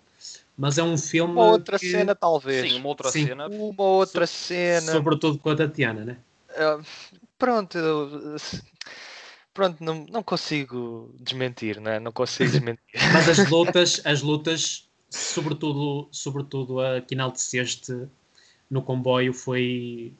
[0.57, 1.33] Mas é um filme.
[1.33, 1.91] Uma outra que...
[1.91, 2.71] cena, talvez.
[2.71, 3.27] Sim, uma outra Sim.
[3.27, 3.49] cena.
[3.49, 4.93] Uma outra so cena.
[4.93, 6.17] Sobretudo com a Tatiana, né?
[6.51, 6.85] Uh,
[7.37, 7.77] pronto,
[9.53, 11.99] pronto, não, não consigo desmentir, né?
[11.99, 12.85] Não consigo desmentir.
[13.13, 18.09] Mas as lutas, as lutas, sobretudo, sobretudo a que enalteceste
[18.71, 20.13] no comboio foi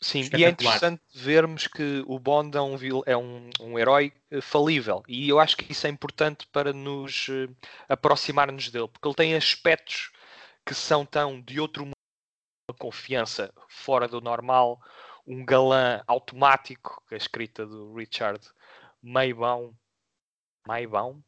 [0.00, 4.40] Sim, e é interessante vermos que o Bond é um, é um, um herói eh,
[4.40, 7.52] falível e eu acho que isso é importante para nos uh,
[7.88, 10.12] aproximar-nos dele, porque ele tem aspectos
[10.64, 11.94] que são tão de outro mundo,
[12.70, 14.80] uma confiança fora do normal,
[15.26, 18.40] um galã automático, que é a escrita do Richard
[19.02, 19.74] Maybaum.
[20.66, 21.20] Maybaum?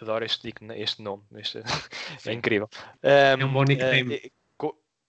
[0.00, 1.58] Adoro este, este nome, este,
[2.26, 2.68] é incrível.
[3.02, 4.16] Um, é um bom nickname.
[4.16, 4.38] Uh,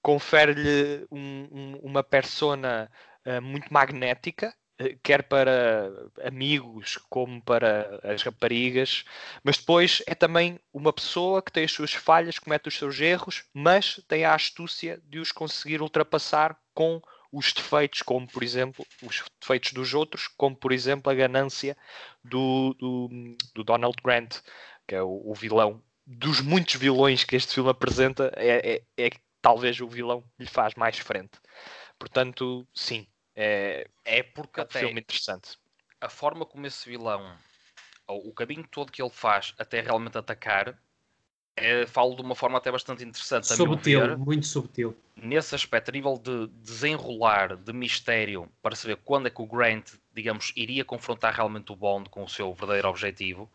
[0.02, 2.89] confere-lhe um, um, uma persona
[3.25, 5.91] uh, muito magnética, uh, quer para
[6.23, 9.04] amigos como para as raparigas,
[9.43, 13.43] mas depois é também uma pessoa que tem as suas falhas, comete os seus erros,
[13.54, 19.23] mas tem a astúcia de os conseguir ultrapassar com os defeitos, como por exemplo os
[19.39, 21.78] defeitos dos outros, como por exemplo a ganância
[22.23, 23.10] do, do,
[23.54, 24.38] do Donald Grant,
[24.89, 29.10] que é o, o, vilão dos muitos vilões que este filme apresenta, é, é, é
[29.39, 31.39] talvez o vilão lhe faz mais frente.
[31.99, 35.60] Portanto, sim, é, é porque é um até filme interessante.
[36.02, 37.32] A forma como esse vilão,
[38.08, 40.75] ou o caminho todo que ele faz até realmente atacar,
[41.56, 43.45] é, falo de uma forma até bastante interessante.
[43.45, 44.97] Subtil, ver, muito subtil.
[45.15, 49.91] Nesse aspecto, a nível de desenrolar, de mistério, para saber quando é que o Grant,
[50.15, 53.52] digamos, iria confrontar realmente o Bond com o seu verdadeiro objetivo,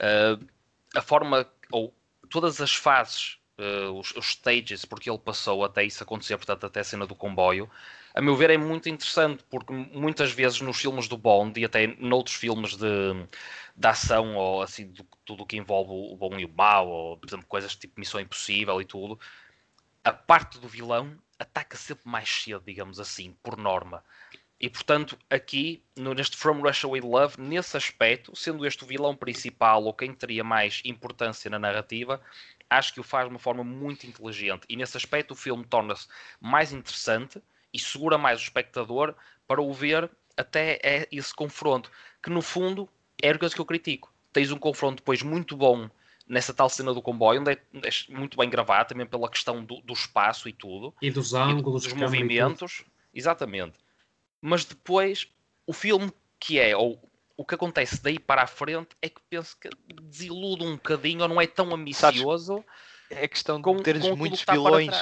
[0.00, 0.53] uh,
[0.94, 1.94] a forma, ou
[2.28, 6.80] todas as fases uh, os, os, stages porque ele passou até isso acontecer, portanto, até
[6.80, 7.70] a cena do comboio,
[8.14, 11.86] a meu ver é muito interessante, porque muitas vezes nos filmes do Bond e até
[11.98, 12.86] noutros filmes de,
[13.76, 17.16] de ação ou assim, do, tudo o que envolve o bom e o mau, ou
[17.16, 19.18] por exemplo, coisas tipo Missão Impossível e tudo,
[20.04, 24.04] a parte do vilão ataca sempre mais cedo, digamos assim, por norma.
[24.64, 29.84] E portanto, aqui, neste From Russia with Love, nesse aspecto, sendo este o vilão principal
[29.84, 32.18] ou quem teria mais importância na narrativa,
[32.70, 34.64] acho que o faz de uma forma muito inteligente.
[34.66, 36.08] E nesse aspecto o filme torna-se
[36.40, 37.42] mais interessante
[37.74, 39.14] e segura mais o espectador
[39.46, 41.90] para o ver até é esse confronto.
[42.22, 42.88] Que no fundo
[43.20, 44.10] é a coisa que eu critico.
[44.32, 45.90] Tens um confronto depois muito bom
[46.26, 49.82] nessa tal cena do comboio, onde é, é muito bem gravado, também pela questão do,
[49.82, 50.94] do espaço e tudo.
[51.02, 52.82] E dos ângulos, e dos movimentos.
[53.14, 53.83] Exatamente.
[54.46, 55.26] Mas depois,
[55.66, 57.00] o filme que é, ou
[57.34, 59.70] o que acontece daí para a frente é que penso que
[60.02, 62.56] desilude um bocadinho ou não é tão ambicioso.
[62.56, 64.92] Sabes, é questão de com, teres com muitos vilões.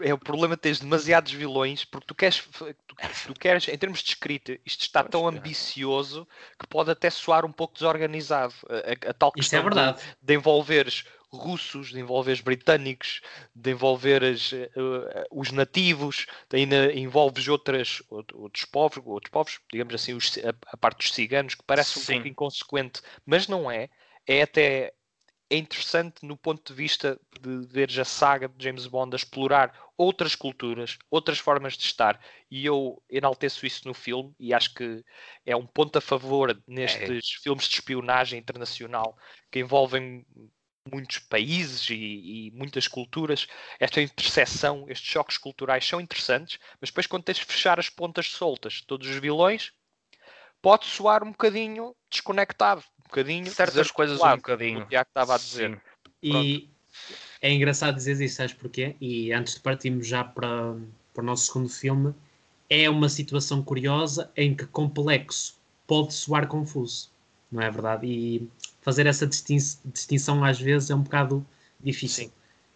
[0.00, 2.66] É o problema de teres demasiados vilões, porque tu queres, tu,
[3.28, 6.26] tu queres, em termos de escrita, isto está tão ambicioso
[6.58, 8.54] que pode até soar um pouco desorganizado.
[8.68, 13.20] A, a, a tal é questão é de, de envolveres russos, de envolver os britânicos,
[13.54, 14.66] de envolver as, uh,
[15.30, 20.98] os nativos, ainda envolves outras, outros povos, outros povos, digamos assim, os, a, a, parte
[20.98, 22.14] dos ciganos, que parece um Sim.
[22.14, 23.88] pouco inconsequente, mas não é.
[24.26, 24.92] É até
[25.52, 29.74] é interessante no ponto de vista de veres a saga de James Bond a explorar
[29.98, 32.18] outras culturas, outras formas de estar,
[32.50, 35.04] e eu enalteço isso no filme e acho que
[35.44, 37.42] é um ponto a favor nestes é.
[37.42, 39.14] filmes de espionagem internacional
[39.50, 40.24] que envolvem
[40.90, 43.46] muitos países e, e, muitas culturas,
[43.78, 48.30] esta interseção, estes choques culturais são interessantes, mas depois quando tens de fechar as pontas
[48.30, 49.72] soltas de todos os vilões,
[50.60, 54.82] pode soar um bocadinho desconectado, um bocadinho certas coisas um bocadinho.
[54.82, 55.80] O que estava a dizer.
[56.22, 56.68] E
[57.40, 58.96] é engraçado dizer isso, sabes porquê?
[59.00, 60.76] E antes de partirmos já para,
[61.12, 62.14] para o nosso segundo filme,
[62.68, 67.10] é uma situação curiosa em que complexo pode soar confuso,
[67.50, 68.06] não é verdade?
[68.06, 68.48] E
[68.82, 71.46] fazer essa distinção às vezes é um bocado
[71.80, 72.30] difícil.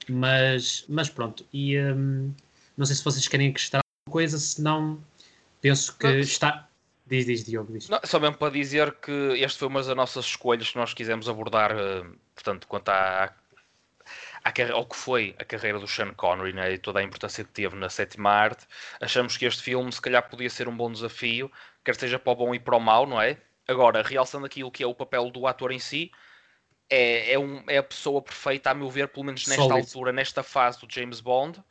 [0.09, 2.33] Mas, mas pronto, e um,
[2.77, 5.03] não sei se vocês querem acrescentar alguma coisa, senão
[5.61, 6.69] penso que não, está.
[7.07, 7.89] Diz, diz, Diogo, diz.
[7.89, 11.29] Não, só mesmo para dizer que este foi uma das nossas escolhas que nós quisemos
[11.29, 13.33] abordar, uh, portanto, quanto à,
[14.45, 17.51] à, ao que foi a carreira do Sean Connery né, e toda a importância que
[17.51, 18.65] teve na sétima arte.
[19.01, 21.51] Achamos que este filme, se calhar, podia ser um bom desafio,
[21.85, 23.39] quer seja para o bom e para o mau, não é?
[23.69, 26.13] Agora, realçando aquilo que é o papel do ator em si,
[26.89, 29.81] é, é, um, é a pessoa perfeita, a meu ver, pelo menos nesta Solid.
[29.81, 31.63] altura, nesta fase do James Bond.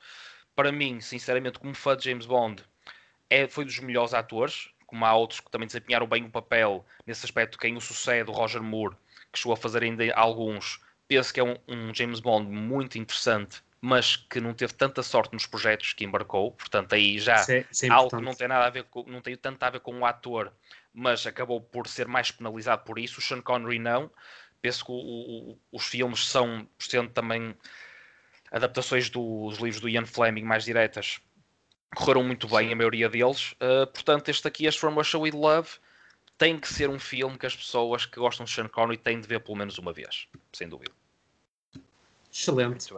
[0.55, 2.63] Para mim, sinceramente, como fã de James Bond,
[3.29, 7.25] é, foi dos melhores atores, como há outros que também desempenharam bem o papel nesse
[7.25, 7.57] aspecto.
[7.57, 8.95] Quem o sucede, o Roger Moore,
[9.31, 13.61] que chegou a fazer ainda alguns, penso que é um, um James Bond muito interessante,
[13.85, 16.51] mas que não teve tanta sorte nos projetos que embarcou.
[16.53, 19.35] Portanto, aí já é, é algo que não tem nada a ver com, não tem
[19.35, 20.51] tanto a ver com o ator,
[20.91, 23.19] mas acabou por ser mais penalizado por isso.
[23.19, 24.09] O Sean Connery não.
[24.59, 27.55] Penso que o, o, os filmes são, sendo também
[28.51, 31.19] adaptações dos livros do Ian Fleming mais diretas,
[31.95, 32.73] correram muito bem, Sim.
[32.73, 33.51] a maioria deles.
[33.53, 35.69] Uh, portanto, este aqui, este From Russia With Love,
[36.39, 39.27] tem que ser um filme que as pessoas que gostam de Sean Connery têm de
[39.27, 40.91] ver pelo menos uma vez, sem dúvida.
[42.31, 42.91] Excelente.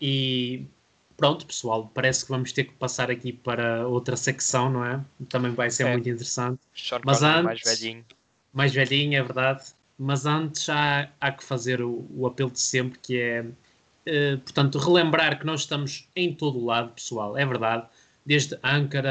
[0.00, 0.66] E
[1.16, 5.00] pronto, pessoal, parece que vamos ter que passar aqui para outra secção, não é?
[5.28, 5.92] Também vai ser é.
[5.92, 6.60] muito interessante.
[6.74, 8.04] Sean Mas Connery antes, mais velhinho.
[8.52, 9.64] Mais velhinho, é verdade.
[9.98, 14.78] Mas antes há, há que fazer o, o apelo de sempre, que é, uh, portanto,
[14.78, 17.86] relembrar que nós estamos em todo o lado, pessoal, é verdade
[18.24, 19.04] desde Anchor,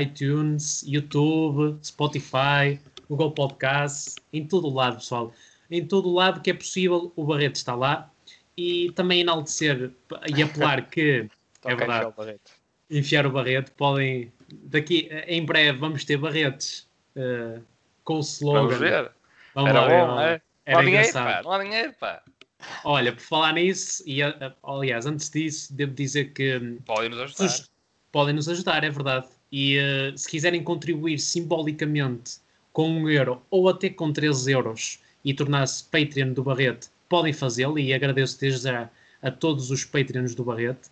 [0.00, 5.32] iTunes, YouTube, Spotify, Google Podcasts, em todo o lado, pessoal.
[5.70, 8.10] Em todo o lado que é possível, o Barreto está lá.
[8.58, 9.92] E também enaltecer
[10.36, 11.28] e apelar que,
[11.64, 12.12] é verdade,
[12.90, 13.70] enfiar o Barreto.
[13.72, 17.62] Podem, daqui em breve, vamos ter Barretes uh,
[18.04, 18.62] com o slogan.
[18.62, 19.12] Vamos ver.
[19.54, 20.42] Vamos Era lá, bom, não é?
[20.66, 21.44] Era não engraçado.
[21.44, 22.22] Não há dinheiro, pá.
[22.84, 24.18] Olha, por falar nisso, e
[24.64, 26.78] aliás, antes disso, devo dizer que.
[26.84, 27.68] Podem nos ajudar
[28.12, 29.28] podem nos ajudar, é verdade.
[29.50, 32.38] E uh, se quiserem contribuir simbolicamente
[32.72, 37.78] com um euro ou até com 13 euros e tornar-se Patreon do Barrete, podem fazê-lo
[37.78, 38.90] e agradeço desde já
[39.22, 40.90] a todos os Patreons do Barrete.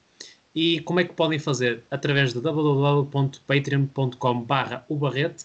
[0.54, 1.82] E como é que podem fazer?
[1.90, 5.44] Através de www.patreon.com barra o Barrete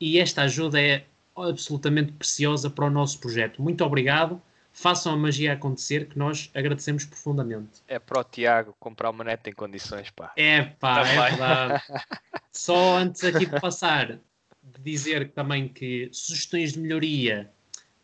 [0.00, 1.04] e esta ajuda é
[1.36, 3.60] absolutamente preciosa para o nosso projeto.
[3.60, 4.40] Muito obrigado
[4.72, 7.82] façam a magia acontecer, que nós agradecemos profundamente.
[7.86, 10.32] É para o Tiago comprar uma neta em condições, pá.
[10.36, 11.82] É pá, é verdade.
[12.52, 14.18] Só antes aqui de passar,
[14.62, 17.50] de dizer também que sugestões de melhoria,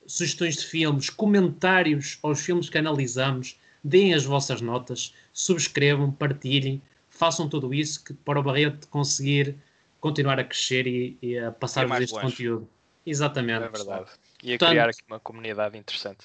[0.08, 7.48] sugestões de filmes, comentários aos filmes que analisamos, deem as vossas notas, subscrevam, partilhem, façam
[7.48, 9.54] tudo isso que, para o Barreto conseguir
[10.00, 12.26] continuar a crescer e, e a passar-vos este longe.
[12.26, 12.68] conteúdo.
[13.04, 13.64] Exatamente.
[13.64, 14.10] É verdade.
[14.42, 16.24] E a Portanto, criar aqui uma comunidade interessante.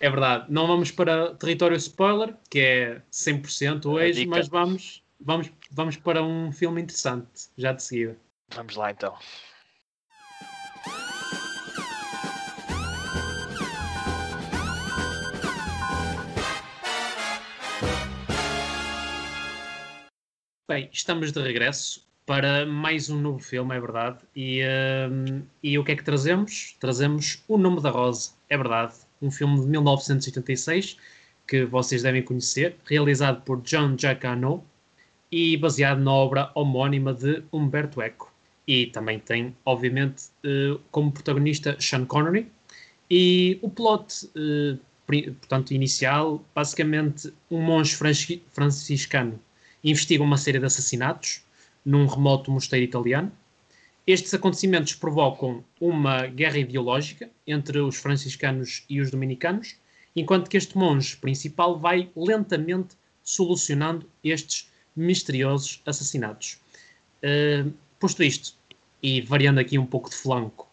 [0.00, 0.46] É verdade.
[0.48, 6.52] Não vamos para território spoiler, que é 100% hoje, mas vamos, vamos, vamos para um
[6.52, 8.16] filme interessante, já de seguida.
[8.54, 9.16] Vamos lá então.
[20.66, 24.20] Bem, estamos de regresso para mais um novo filme, é verdade.
[24.34, 24.62] E,
[25.10, 26.74] um, e o que é que trazemos?
[26.80, 30.96] Trazemos O Nome da Rosa, é verdade um filme de 1986
[31.46, 34.64] que vocês devem conhecer, realizado por John Giacomo
[35.30, 38.32] e baseado na obra homónima de Umberto Eco.
[38.66, 42.50] E também tem, obviamente, eh, como protagonista Sean Connery.
[43.10, 49.38] E o plot, eh, portanto, inicial, basicamente, um monge franciscano
[49.84, 51.44] investiga uma série de assassinatos
[51.84, 53.30] num remoto mosteiro italiano
[54.06, 59.76] estes acontecimentos provocam uma guerra ideológica entre os franciscanos e os dominicanos,
[60.14, 66.60] enquanto que este monge principal vai lentamente solucionando estes misteriosos assassinatos.
[67.22, 68.54] Uh, posto isto,
[69.02, 70.68] e variando aqui um pouco de flanco,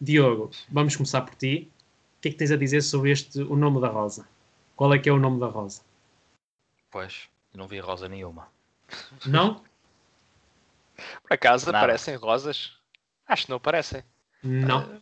[0.00, 1.68] Diogo, vamos começar por ti.
[2.16, 4.26] O que é que tens a dizer sobre este, o nome da rosa?
[4.74, 5.82] Qual é que é o nome da rosa?
[6.90, 8.48] Pois, não vi rosa nenhuma.
[9.26, 9.62] Não?
[11.22, 11.78] Por acaso Nada.
[11.78, 12.72] aparecem rosas?
[13.26, 14.02] Acho que não aparecem.
[14.42, 14.84] Não.
[14.84, 15.00] Uh,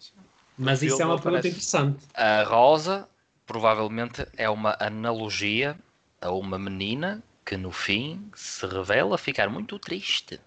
[0.57, 1.49] Mas isso é uma pergunta aparece.
[1.49, 2.07] interessante.
[2.15, 3.09] A rosa
[3.47, 5.79] provavelmente é uma analogia
[6.21, 10.39] a uma menina que no fim se revela ficar muito triste.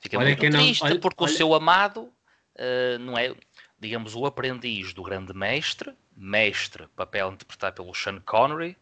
[0.00, 1.32] Fica olha muito triste não, olha, porque olha...
[1.32, 3.34] o seu amado uh, não é,
[3.80, 8.76] digamos, o aprendiz do grande mestre, mestre, papel interpretado pelo Sean Connery,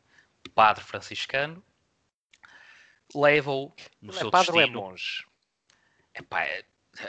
[0.55, 1.62] padre franciscano,
[3.14, 4.78] leva-o no não é seu é padre destino.
[4.80, 5.26] Ou é monge?
[6.14, 6.64] Epá, é,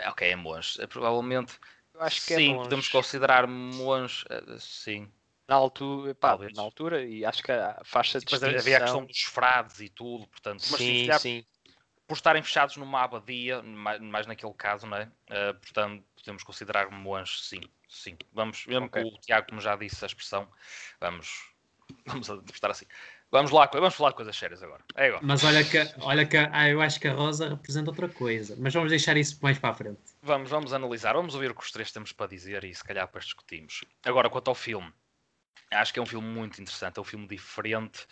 [0.07, 0.81] ok, é monge.
[0.81, 1.57] É, provavelmente.
[1.93, 4.25] Eu acho que é sim, é podemos considerar monge.
[4.29, 5.11] Eh, sim.
[5.47, 9.05] Na altura, pá, na altura, e acho que a faixa de Depois havia a questão
[9.05, 11.45] dos frades e tudo, portanto, mas sim, sim, sim.
[12.05, 15.05] por estarem fechados numa abadia, mais, mais naquele caso, não é?
[15.05, 18.17] Uh, portanto, podemos considerar monge, sim, sim.
[18.33, 19.01] Vamos, mesmo okay.
[19.01, 20.49] que o Tiago, como já disse a expressão,
[20.99, 21.29] vamos,
[22.05, 22.85] vamos interpretar assim.
[23.30, 24.82] Vamos lá, vamos falar de coisas sérias agora.
[24.95, 25.21] É agora.
[25.21, 28.55] Mas olha que, olha que ah, eu acho que a Rosa representa outra coisa.
[28.57, 29.99] Mas vamos deixar isso mais para a frente.
[30.21, 33.05] Vamos, vamos analisar, vamos ouvir o que os três temos para dizer e se calhar
[33.05, 33.84] depois discutimos.
[34.05, 34.91] Agora, quanto ao filme,
[35.71, 38.07] acho que é um filme muito interessante, é um filme diferente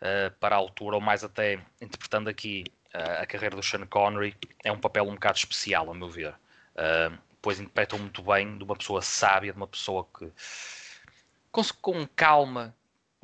[0.00, 4.36] uh, para a altura, ou mais até interpretando aqui uh, a carreira do Sean Connery,
[4.62, 6.32] é um papel um bocado especial, a meu ver.
[6.76, 10.30] Uh, pois interpretam muito bem de uma pessoa sábia, de uma pessoa que
[11.50, 12.74] com, com calma,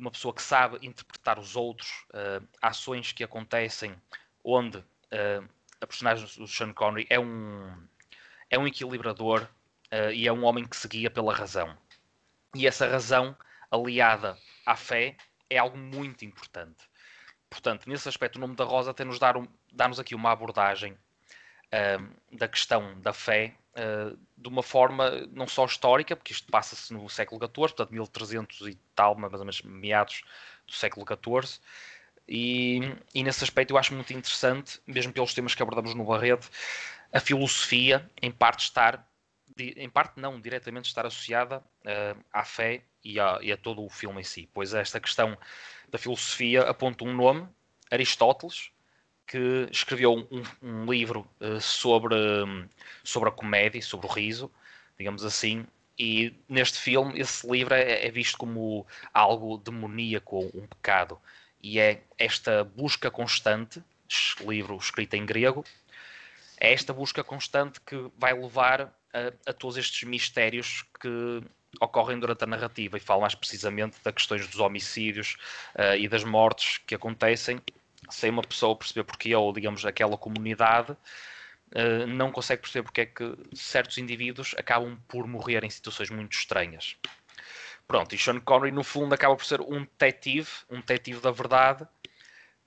[0.01, 3.95] uma pessoa que sabe interpretar os outros, uh, ações que acontecem,
[4.43, 5.47] onde uh,
[5.79, 7.71] a personagem do Sean Connery é um,
[8.49, 11.77] é um equilibrador uh, e é um homem que se guia pela razão.
[12.55, 13.37] E essa razão,
[13.69, 14.35] aliada
[14.65, 15.15] à fé,
[15.51, 16.89] é algo muito importante.
[17.47, 20.97] Portanto, nesse aspecto, o nome da Rosa tem-nos dar um, dá-nos aqui uma abordagem
[22.29, 27.09] da questão da fé uh, de uma forma não só histórica, porque isto passa-se no
[27.09, 30.23] século XIV, portanto 1300 e tal, mais ou menos meados
[30.65, 31.59] do século XIV,
[32.27, 32.79] e,
[33.13, 36.49] e, nesse aspecto eu acho muito interessante, mesmo pelos temas que abordamos no Barreto,
[37.11, 39.05] a filosofia em parte estar,
[39.57, 43.89] em parte não, diretamente estar associada uh, à fé e a, e a, todo o
[43.89, 45.37] filme em si, pois esta questão
[45.89, 47.47] da filosofia aponta um nome,
[47.89, 48.71] Aristóteles,
[49.27, 52.15] que escreveu um, um livro uh, sobre,
[53.03, 54.51] sobre a comédia, sobre o riso,
[54.97, 55.65] digamos assim,
[55.97, 61.19] e neste filme esse livro é, é visto como algo demoníaco, um pecado.
[61.61, 63.83] E é esta busca constante,
[64.41, 65.63] livro escrito em grego,
[66.59, 68.81] é esta busca constante que vai levar
[69.13, 71.43] a, a todos estes mistérios que
[71.79, 75.37] ocorrem durante a narrativa e fala mais precisamente das questões dos homicídios
[75.75, 77.61] uh, e das mortes que acontecem
[78.09, 83.05] sem uma pessoa perceber porquê ou digamos aquela comunidade uh, não consegue perceber porque é
[83.05, 86.97] que certos indivíduos acabam por morrer em situações muito estranhas.
[87.87, 91.85] Pronto, e Sean Connery no fundo acaba por ser um detetive, um detetive da verdade,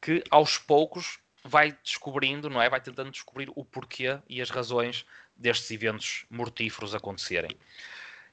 [0.00, 2.68] que aos poucos vai descobrindo, não é?
[2.68, 5.06] Vai tentando descobrir o porquê e as razões
[5.36, 7.56] destes eventos mortíferos acontecerem.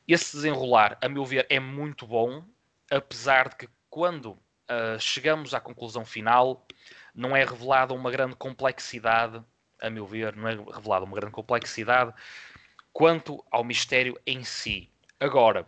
[0.08, 2.44] Esse desenrolar, a meu ver, é muito bom,
[2.90, 4.38] apesar de que quando
[4.72, 6.66] uh, chegamos à conclusão final,
[7.14, 9.44] não é revelada uma grande complexidade,
[9.82, 12.14] a meu ver, não é revelada uma grande complexidade
[12.94, 14.90] quanto ao mistério em si.
[15.20, 15.68] Agora,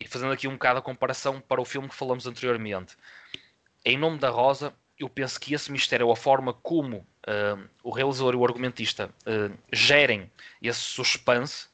[0.00, 2.96] e fazendo aqui um bocado a comparação para o filme que falamos anteriormente,
[3.84, 7.90] em nome da Rosa, eu penso que esse mistério, ou a forma como uh, o
[7.90, 10.30] realizador e o argumentista uh, gerem
[10.60, 11.68] esse suspense,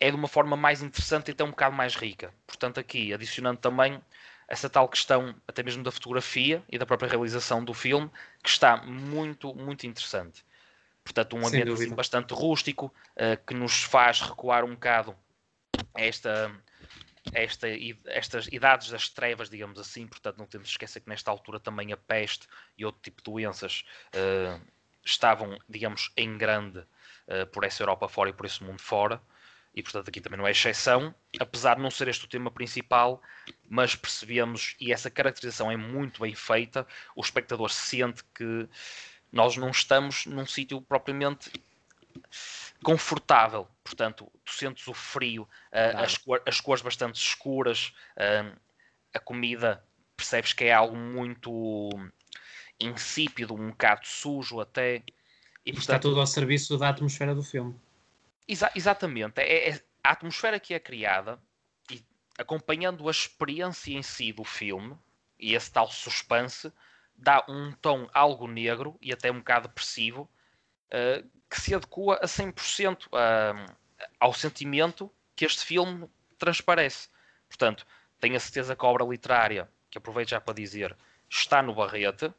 [0.00, 2.32] é de uma forma mais interessante e até um bocado mais rica.
[2.46, 4.00] Portanto, aqui, adicionando também
[4.48, 8.10] essa tal questão, até mesmo da fotografia e da própria realização do filme,
[8.42, 10.44] que está muito, muito interessante.
[11.02, 15.16] Portanto, um ambiente assim, bastante rústico, uh, que nos faz recuar um bocado
[15.94, 16.50] esta
[17.32, 17.66] esta,
[18.06, 21.92] estas idades das trevas, digamos assim, portanto não temos de esquecer que nesta altura também
[21.92, 22.46] a peste
[22.78, 23.84] e outro tipo de doenças
[24.14, 24.60] uh,
[25.04, 29.20] estavam, digamos, em grande uh, por essa Europa fora e por esse mundo fora,
[29.76, 33.22] e portanto aqui também não é exceção, apesar de não ser este o tema principal,
[33.68, 38.66] mas percebemos, e essa caracterização é muito bem feita, o espectador sente que
[39.30, 41.52] nós não estamos num sítio propriamente
[42.82, 43.68] confortável.
[43.84, 48.56] Portanto, tu sentes o frio, uh, as, cor, as, cores bastante escuras, uh,
[49.12, 49.84] a comida
[50.16, 51.90] percebes que é algo muito
[52.80, 55.02] insípido, um bocado sujo até.
[55.66, 57.78] E, portanto, Está tudo ao serviço da atmosfera do filme.
[58.48, 59.40] Exa exatamente.
[59.40, 61.38] É, é, a atmosfera que é criada,
[61.90, 62.04] e
[62.38, 64.96] acompanhando a experiência em si do filme,
[65.38, 66.72] e esse tal suspense,
[67.14, 70.30] dá um tom algo negro e até um bocado depressivo,
[70.88, 73.76] uh, que se adequa a 100% uh,
[74.20, 77.08] ao sentimento que este filme transparece.
[77.48, 77.86] Portanto,
[78.20, 80.96] tenho a certeza que a obra literária, que aproveito já para dizer,
[81.28, 82.32] está no Barrete.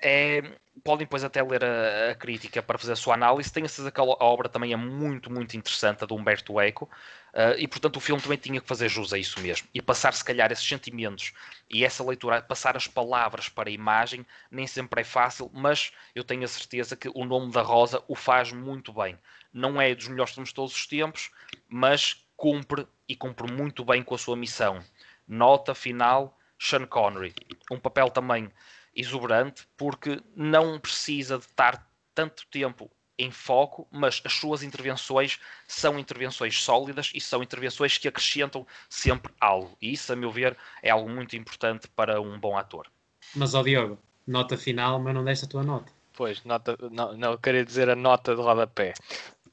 [0.00, 0.42] É,
[0.84, 3.52] podem depois até ler a, a, crítica para fazer a sua análise.
[3.52, 6.88] Tenho certeza que a, obra também é muito, muito interessante, a do Humberto Eco,
[7.34, 9.68] uh, e portanto o filme também tinha que fazer jus a isso mesmo.
[9.74, 11.32] E passar, se calhar, esses sentimentos
[11.70, 16.24] e essa leitura, passar as palavras para a imagem, nem sempre é fácil, mas eu
[16.24, 19.18] tenho a certeza que o nome da Rosa o faz muito bem.
[19.52, 21.30] Não é dos melhores filmes de todos os tempos,
[21.68, 24.82] mas cumpre e cumpre muito bem com a sua missão.
[25.26, 27.34] Nota final: Sean Connery.
[27.70, 28.50] Um papel também
[28.94, 35.98] exuberante, porque não precisa de estar tanto tempo em foco, mas as suas intervenções são
[35.98, 39.76] intervenções sólidas e são intervenções que acrescentam sempre algo.
[39.82, 42.86] E isso, a meu ver, é algo muito importante para um bom ator.
[43.34, 45.92] Mas, ó Diogo, nota final, mas não deste a tua nota.
[46.12, 48.94] Pois, nota, não, não eu queria dizer a nota de rodapé.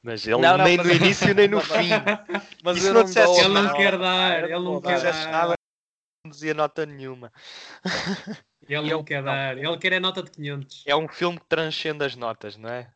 [0.02, 1.90] Mas ele não, nem no início nem no fim.
[2.62, 5.56] Mas eu não, não dissesse, ele não quer dar, ele não quer dar.
[6.28, 7.32] Dizia nota nenhuma.
[8.68, 10.84] Ele não quer dar, ele quer a nota de 500.
[10.86, 12.90] É um filme que transcende as notas, não é?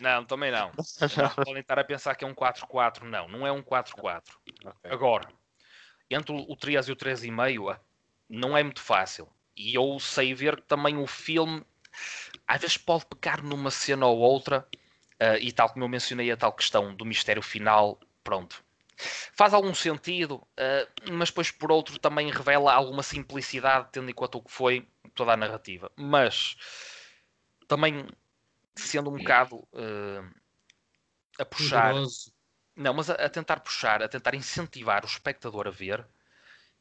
[0.00, 0.70] Não, também não.
[1.16, 1.44] não.
[1.44, 3.02] Podem estar a pensar que é um 4-4.
[3.02, 4.22] Não, não é um 4-4.
[4.44, 4.72] Okay.
[4.84, 5.28] Agora,
[6.10, 7.78] entre o 3 e o 3,5
[8.28, 9.28] não é muito fácil.
[9.56, 11.64] E eu sei ver que também o filme
[12.46, 14.66] às vezes pode pecar numa cena ou outra,
[15.14, 18.62] uh, e tal como eu mencionei a tal questão do mistério final, pronto.
[18.96, 24.38] Faz algum sentido, uh, mas depois por outro também revela alguma simplicidade, tendo em conta
[24.38, 25.90] o que foi toda a narrativa.
[25.96, 26.56] Mas
[27.68, 28.06] também
[28.74, 30.34] sendo um bocado uh,
[31.38, 31.92] a puxar.
[31.92, 32.32] Poderoso.
[32.74, 36.06] Não, mas a, a, tentar puxar, a tentar incentivar o espectador a ver.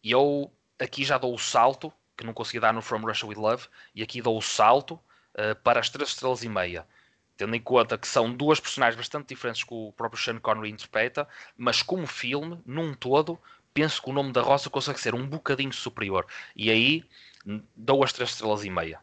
[0.03, 3.35] E eu aqui já dou o salto, que não consegui dar no From Russia with
[3.35, 4.95] Love, e aqui dou o salto
[5.33, 6.85] uh, para as 3 estrelas e meia.
[7.37, 11.27] Tendo em conta que são duas personagens bastante diferentes que o próprio Sean Connery interpreta,
[11.57, 13.39] mas como filme, num todo,
[13.73, 16.25] penso que o nome da Rosa consegue ser um bocadinho superior.
[16.55, 17.03] E aí
[17.75, 18.99] dou as 3 estrelas e meia.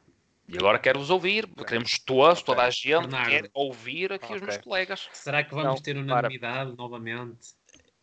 [0.49, 2.45] E agora quero-vos ouvir, queremos todos, okay.
[2.45, 3.31] toda a gente Bernardo.
[3.31, 4.37] quer ouvir aqui okay.
[4.37, 5.09] os meus colegas.
[5.13, 6.83] Será que vamos Não, ter unanimidade para.
[6.83, 7.55] novamente?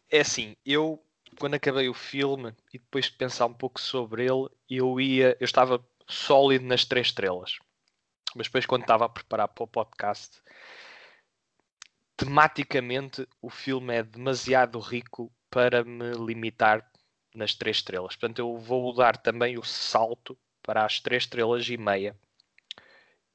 [0.09, 1.03] É assim, eu
[1.37, 5.45] quando acabei o filme e depois de pensar um pouco sobre ele, eu ia, eu
[5.45, 7.59] estava sólido nas três estrelas.
[8.35, 10.41] Mas depois quando estava a preparar para o podcast,
[12.15, 16.89] tematicamente o filme é demasiado rico para me limitar
[17.33, 18.15] nas três estrelas.
[18.15, 22.15] Portanto, eu vou dar também o salto para as três estrelas e meia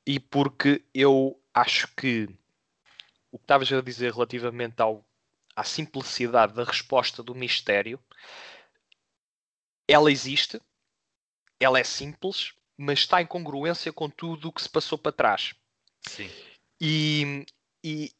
[0.07, 2.28] e porque eu acho que
[3.32, 5.05] o que estavas a dizer relativamente ao,
[5.57, 7.99] à simplicidade da resposta do mistério,
[9.88, 10.61] ela existe,
[11.59, 15.55] ela é simples, mas está em congruência com tudo o que se passou para trás.
[16.09, 16.31] Sim.
[16.81, 17.47] E,
[17.83, 18.11] e,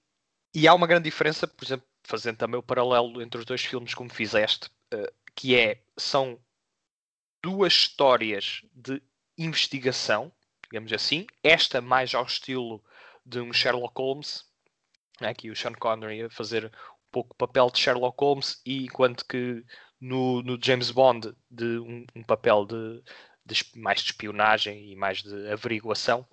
[0.55, 3.95] e há uma grande diferença, por exemplo, fazendo também o paralelo entre os dois filmes
[3.95, 6.39] como fizeste, uh, que é, são
[7.43, 9.03] duas histórias de
[9.37, 10.33] investigação
[10.75, 11.27] digamos assim.
[11.43, 12.83] Esta mais ao estilo
[13.25, 14.45] de um Sherlock Holmes,
[15.21, 16.71] né, aqui o Sean Connery a fazer um
[17.13, 19.65] pouco o papel de Sherlock Holmes, e enquanto que
[20.01, 23.03] no, no James Bond de um, um papel de,
[23.45, 26.27] de, mais de espionagem e mais de averiguação.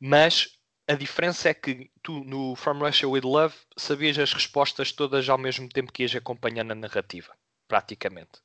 [0.00, 5.28] Mas a diferença é que tu no From Russia with Love sabias as respostas todas
[5.28, 8.40] ao mesmo tempo que ias acompanhando a narrativa, praticamente.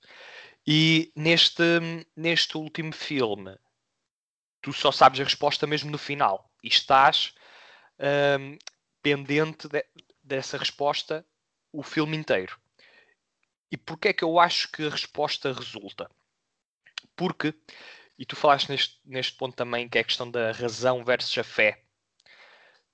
[0.65, 1.63] E neste,
[2.15, 3.57] neste último filme
[4.61, 7.35] tu só sabes a resposta mesmo no final e estás
[8.39, 8.57] um,
[9.01, 9.85] pendente de,
[10.23, 11.25] dessa resposta
[11.71, 12.57] o filme inteiro.
[13.71, 16.09] E porquê é que eu acho que a resposta resulta?
[17.15, 17.53] Porque,
[18.17, 21.43] e tu falaste neste, neste ponto também, que é a questão da razão versus a
[21.43, 21.83] fé.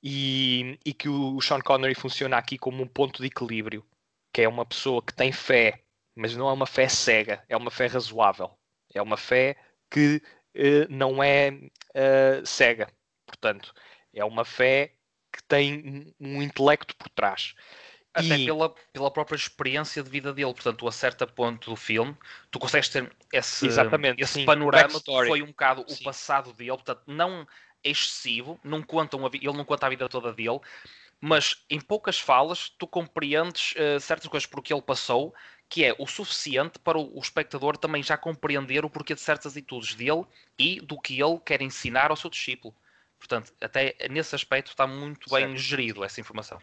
[0.01, 3.85] E, e que o Sean Connery funciona aqui como um ponto de equilíbrio,
[4.33, 5.83] que é uma pessoa que tem fé,
[6.15, 8.57] mas não é uma fé cega, é uma fé razoável.
[8.93, 9.55] É uma fé
[9.89, 10.21] que
[10.53, 12.91] eh, não é uh, cega.
[13.25, 13.73] Portanto,
[14.13, 14.93] é uma fé
[15.31, 17.53] que tem um intelecto por trás.
[18.13, 18.45] Até e...
[18.45, 20.53] pela, pela própria experiência de vida dele.
[20.53, 22.15] Portanto, a certo ponto do filme,
[22.49, 26.01] tu consegues ter esse, Exatamente, esse sim, panorama que foi um bocado sim.
[26.01, 26.71] o passado dele.
[26.71, 27.47] Portanto, não
[27.83, 30.59] excessivo, não contam a, ele não conta a vida toda dele,
[31.21, 35.33] mas em poucas falas tu compreendes uh, certas coisas por que ele passou
[35.69, 39.93] que é o suficiente para o, espectador também já compreender o porquê de certas atitudes
[39.93, 40.25] dele
[40.57, 42.73] e do que ele quer ensinar ao seu discípulo.
[43.19, 45.45] Portanto, até nesse aspecto está muito certo.
[45.45, 46.59] bem gerido essa informação.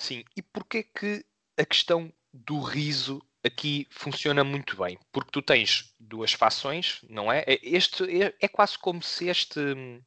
[0.00, 1.22] Sim, e porquê que
[1.58, 4.98] a questão do riso aqui funciona muito bem?
[5.12, 7.40] Porque tu tens duas fações, não é?
[7.40, 10.02] é este é, é quase como se este hum,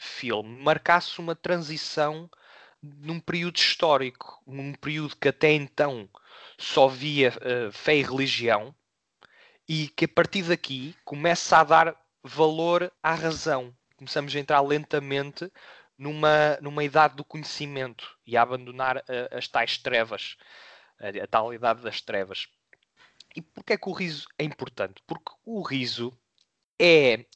[0.00, 2.28] filme marcasse uma transição
[2.82, 6.10] num período histórico, num período que até então
[6.58, 8.74] só via uh, fé e religião,
[9.68, 13.72] e que a partir daqui começa a dar valor à razão.
[13.96, 15.48] Começamos a entrar lentamente
[16.00, 20.36] numa, numa idade do conhecimento e a abandonar uh, as tais trevas,
[20.98, 22.48] a, a tal idade das trevas.
[23.36, 25.02] E porquê é que o riso é importante?
[25.06, 26.12] Porque o riso
[26.80, 27.26] é,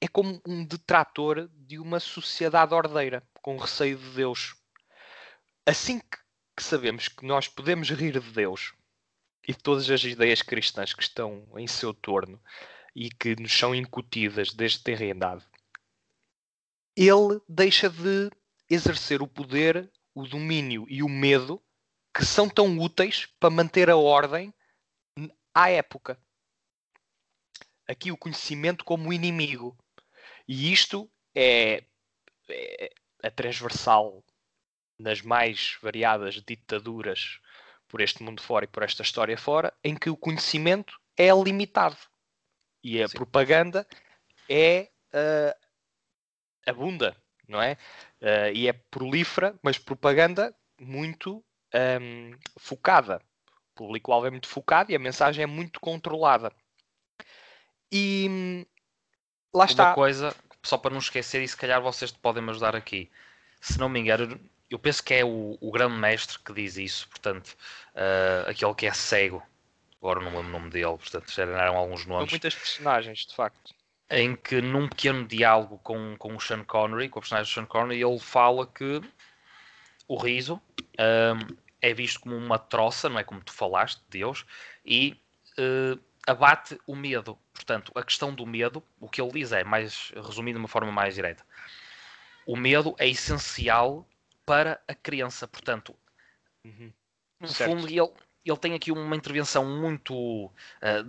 [0.00, 4.56] é como um detrator de uma sociedade ordeira, com receio de Deus.
[5.66, 8.72] Assim que que sabemos que nós podemos rir de Deus
[9.46, 12.40] e de todas as ideias cristãs que estão em seu torno
[12.94, 15.44] e que nos são incutidas desde ter reinado,
[16.96, 18.30] ele deixa de
[18.68, 21.62] exercer o poder, o domínio e o medo
[22.14, 24.52] que são tão úteis para manter a ordem
[25.54, 26.18] à época.
[27.86, 29.76] Aqui o conhecimento como inimigo.
[30.48, 31.84] E isto é,
[32.48, 32.90] é
[33.22, 34.24] a transversal
[34.98, 37.38] nas mais variadas ditaduras
[37.86, 41.98] por este mundo fora e por esta história fora, em que o conhecimento é limitado
[42.82, 43.16] e a Sim.
[43.16, 43.86] propaganda
[44.48, 45.65] é uh,
[46.66, 47.16] abunda,
[47.48, 47.76] não é?
[48.20, 51.44] Uh, e é prolífera, mas propaganda muito
[51.74, 53.20] um, focada.
[53.74, 56.52] público-alvo é muito focado e a mensagem é muito controlada.
[57.92, 58.66] E
[59.54, 59.94] lá Uma está.
[59.94, 63.10] coisa, só para não esquecer, e se calhar vocês podem me ajudar aqui.
[63.60, 64.38] Se não me engano,
[64.68, 67.56] eu penso que é o, o grande mestre que diz isso, portanto,
[67.94, 69.42] uh, aquele que é cego.
[70.00, 72.30] Agora não lembro o nome dele, portanto, já eram alguns São nomes.
[72.30, 73.74] muitas personagens, de facto.
[74.10, 77.66] Em que num pequeno diálogo com, com o Sean Connery, com a personagem do Sean
[77.66, 79.00] Connery, ele fala que
[80.06, 80.60] o riso
[80.98, 84.44] um, é visto como uma troça, não é como tu falaste, Deus,
[84.84, 85.20] e
[85.58, 87.38] uh, abate o medo.
[87.52, 90.92] Portanto, a questão do medo, o que ele diz é, mais resumido de uma forma
[90.92, 91.44] mais direta,
[92.46, 94.06] o medo é essencial
[94.44, 95.48] para a criança.
[95.48, 95.96] Portanto,
[96.66, 96.92] Uhum.
[97.40, 97.70] no Certo.
[97.70, 98.12] fundo, ele,
[98.50, 100.50] ele tem aqui uma intervenção muito uh,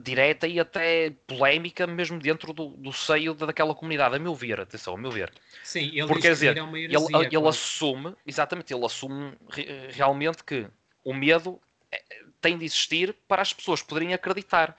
[0.03, 4.95] direta e até polémica, mesmo dentro do, do seio daquela comunidade, a meu ver, atenção,
[4.95, 5.31] a meu ver.
[5.63, 8.85] Sim, ele Porque, quer diz que dizer, é uma Ele, heresia, ele assume, exatamente, ele
[8.85, 10.67] assume re- realmente que
[11.03, 11.59] o medo
[11.91, 12.03] eh,
[12.41, 14.77] tem de existir para as pessoas poderem acreditar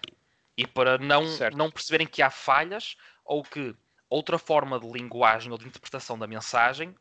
[0.56, 1.56] e para não, Certo.
[1.56, 3.74] não perceberem que há falhas ou que
[4.10, 6.94] outra forma de linguagem ou de interpretação da mensagem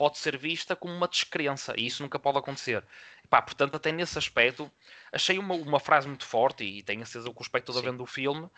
[0.00, 2.82] pode ser vista como uma descrença e isso nunca pode acontecer.
[3.28, 4.72] Pá, portanto, até nesse aspecto,
[5.12, 7.90] achei uma, uma frase muito forte e tenho a certeza que o espectador Sim.
[7.90, 8.48] vendo o filme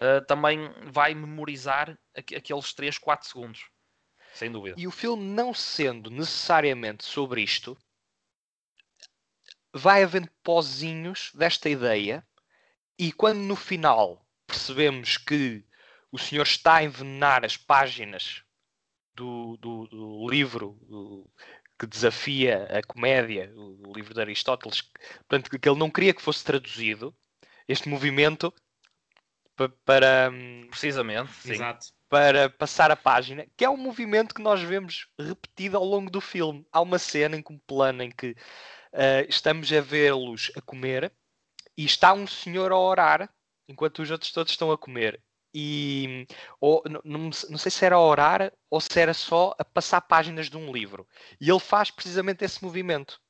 [0.00, 0.58] eh, também
[0.90, 3.66] vai memorizar aqu- aqueles 3, 4 segundos.
[4.34, 4.74] Sem dúvida.
[4.76, 7.78] E o filme não sendo necessariamente sobre isto,
[9.72, 12.26] vai havendo pozinhos desta ideia,
[12.98, 15.64] e quando no final percebemos que
[16.10, 18.42] o senhor está a envenenar as páginas
[19.18, 21.28] do, do- do livro do-
[21.78, 24.82] que desafia a comédia, o, o livro de Aristóteles,
[25.28, 27.14] portanto, que ele não queria que fosse traduzido,
[27.68, 28.52] este movimento
[29.56, 31.52] pa- para, hum, Precisamente, sim.
[31.52, 31.86] Exato.
[32.08, 36.20] para passar a página, que é um movimento que nós vemos repetido ao longo do
[36.20, 36.66] filme.
[36.72, 38.34] Há uma cena em que um plano em que
[38.92, 41.12] ah, estamos a vê-los a comer
[41.76, 43.32] e está um senhor a orar
[43.68, 45.20] enquanto os outros todos estão a comer.
[45.54, 46.26] E
[46.60, 50.50] ou, não, não sei se era a orar ou se era só a passar páginas
[50.50, 51.06] de um livro.
[51.40, 53.20] E ele faz precisamente esse movimento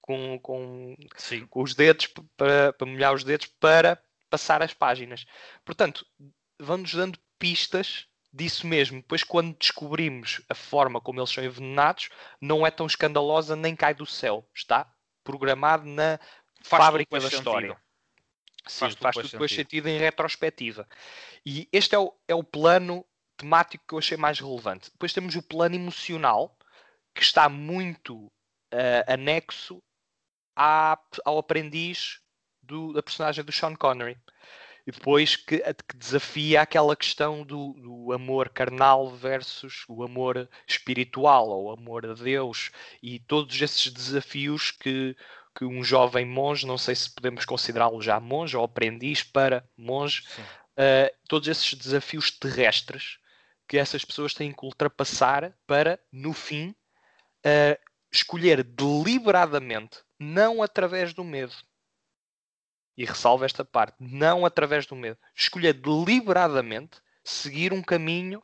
[0.00, 0.96] com, com,
[1.50, 2.06] com os dedos
[2.36, 5.26] para, para molhar os dedos para passar as páginas.
[5.64, 6.06] Portanto,
[6.58, 9.00] vão-nos dando pistas disso mesmo.
[9.00, 12.08] Depois, quando descobrimos a forma como eles são envenenados,
[12.40, 14.48] não é tão escandalosa nem cai do céu.
[14.54, 14.90] Está
[15.24, 16.18] programado na
[16.62, 17.68] Faz fábrica da história.
[17.68, 17.87] sentido.
[18.68, 19.88] Sim, Faz faz, tudo tudo depois depois sentido.
[19.88, 20.88] em retrospectiva.
[21.44, 23.04] E este é o, é o plano
[23.36, 24.90] temático que eu achei mais relevante.
[24.90, 26.56] Depois temos o plano emocional,
[27.14, 28.30] que está muito
[28.72, 29.82] ah, anexo
[30.56, 32.20] à- ao aprendiz
[32.62, 34.18] do- da personagem do Sean Connery.
[34.86, 41.48] E depois que, que desafia aquela questão do, do amor carnal versus o amor espiritual,
[41.48, 42.70] ou o amor a Deus,
[43.02, 45.14] e todos esses desafios que,
[45.54, 50.22] que um jovem monge, não sei se podemos considerá-lo já monge ou aprendiz para monge,
[50.38, 53.18] uh, todos esses desafios terrestres
[53.66, 56.74] que essas pessoas têm que ultrapassar para, no fim,
[57.44, 57.78] uh,
[58.10, 61.54] escolher deliberadamente, não através do medo.
[62.96, 65.18] E ressalvo esta parte, não através do medo.
[65.34, 68.42] Escolher deliberadamente seguir um caminho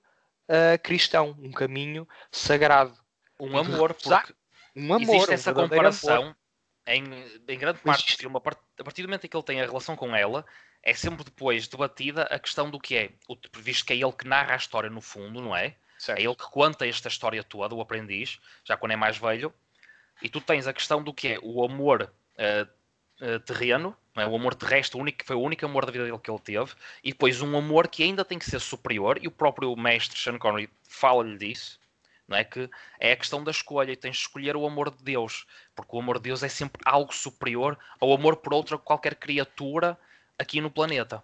[0.49, 2.97] uh, cristão, um caminho sagrado.
[3.41, 4.35] Um amor, porque
[4.77, 6.37] Um amor, existe um essa verdadeiro amor.
[6.85, 8.37] Comparação em, em grande parte do filme.
[8.37, 10.45] A par- a partir do momento em que ele tem a relação com ela,
[10.83, 14.27] é sempre depois debatida a questão do que é, o- visto que é ele que
[14.27, 15.75] narra a história no fundo, não é?
[15.99, 16.19] Certo.
[16.19, 19.53] É ele que conta esta história toda, o aprendiz, já quando é mais velho,
[20.21, 22.67] e tu tens a questão do que é o amor eh,
[23.21, 24.27] eh, terreno, é?
[24.27, 26.39] o amor terrestre, o único, que foi o único amor da vida dele que ele
[26.41, 26.73] teve,
[27.03, 30.39] e depois um amor que ainda tem que ser superior, e o próprio mestre Sean
[30.39, 31.81] Connery fala-lhe disso,
[32.29, 32.45] não é?
[32.45, 32.69] Que
[32.99, 35.99] é a questão da escolha, e tens de escolher o amor de Deus, porque o
[35.99, 39.99] amor de Deus é sempre algo superior ao amor por outra qualquer criatura
[40.39, 41.23] aqui no planeta.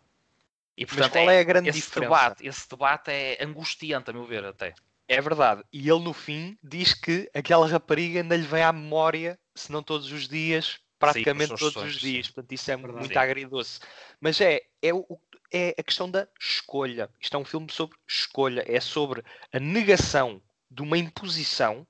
[0.76, 2.00] E, Mas portanto, qual é a grande esse diferença?
[2.00, 4.74] debate, esse debate é angustiante, a meu ver, até.
[5.08, 5.62] É verdade.
[5.72, 9.82] E ele no fim diz que aquela rapariga ainda lhe vem à memória, se não
[9.82, 12.12] todos os dias, praticamente seus todos os sim.
[12.12, 12.28] dias.
[12.28, 12.98] Portanto, isso é Verdade.
[12.98, 13.18] muito Sim.
[13.18, 13.80] agridoce.
[14.20, 15.04] Mas é, é, o,
[15.52, 17.10] é a questão da escolha.
[17.20, 18.64] Isto é um filme sobre escolha.
[18.68, 20.40] É sobre a negação
[20.70, 21.86] de uma imposição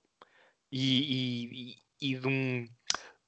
[0.72, 2.68] e, e- e- de um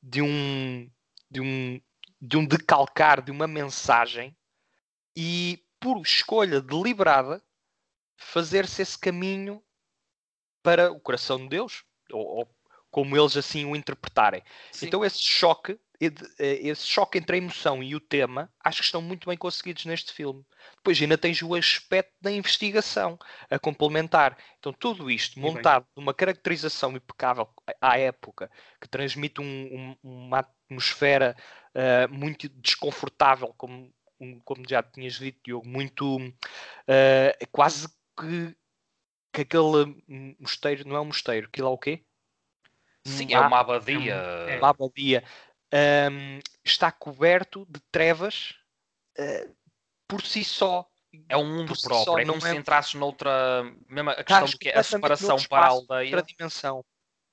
[0.03, 0.90] de um
[1.30, 1.80] de um
[2.20, 4.36] de um decalcar de uma mensagem
[5.16, 7.42] e por escolha deliberada
[8.16, 9.62] fazer-se esse caminho
[10.62, 12.57] para o coração de Deus ou, ou
[12.90, 14.86] como eles assim o interpretarem Sim.
[14.86, 15.78] então esse choque
[16.38, 20.12] esse choque entre a emoção e o tema, acho que estão muito bem conseguidos neste
[20.12, 20.44] filme.
[20.76, 24.36] Depois ainda tens o aspecto da investigação a complementar.
[24.59, 27.48] Então, tudo isto montado numa caracterização impecável
[27.80, 28.50] à época,
[28.80, 31.36] que transmite um, um, uma atmosfera
[31.74, 33.92] uh, muito desconfortável, como,
[34.44, 37.88] como já tinhas dito, Diogo, muito uh, quase
[38.18, 38.57] que,
[39.32, 40.03] que aquele
[40.40, 42.05] mosteiro, não é um mosteiro, aquilo é o quê?
[43.05, 44.14] Sim, é uma abadia.
[44.14, 45.24] É uma abadia.
[45.73, 48.55] Um, está coberto de trevas
[49.18, 49.55] uh,
[50.07, 50.87] por si só.
[51.29, 52.51] É um mundo próprio, só, é como é...
[52.51, 53.64] se entrasses noutra.
[53.89, 56.16] Mesmo a questão do que é a separação para a aldeia.
[56.16, 56.85] Outra dimensão.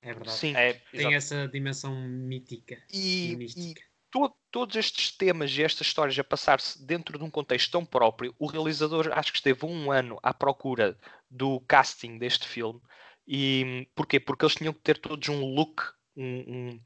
[0.02, 0.38] É verdade.
[0.38, 0.56] Sim.
[0.56, 2.82] É, Tem essa dimensão mítica.
[2.92, 3.74] E, e
[4.12, 8.34] to, todos estes temas e estas histórias a passar-se dentro de um contexto tão próprio,
[8.40, 10.98] o realizador acho que esteve um ano à procura
[11.30, 12.82] do casting deste filme
[13.28, 14.20] e porquê?
[14.20, 15.84] Porque eles tinham que ter todos um look,
[16.16, 16.82] um, um,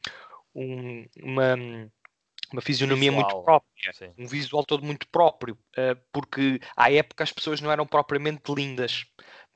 [0.53, 1.55] uma,
[2.51, 3.29] uma fisionomia visual.
[3.29, 4.13] muito própria, Sim.
[4.17, 9.05] um visual todo muito próprio, uh, porque à época as pessoas não eram propriamente lindas,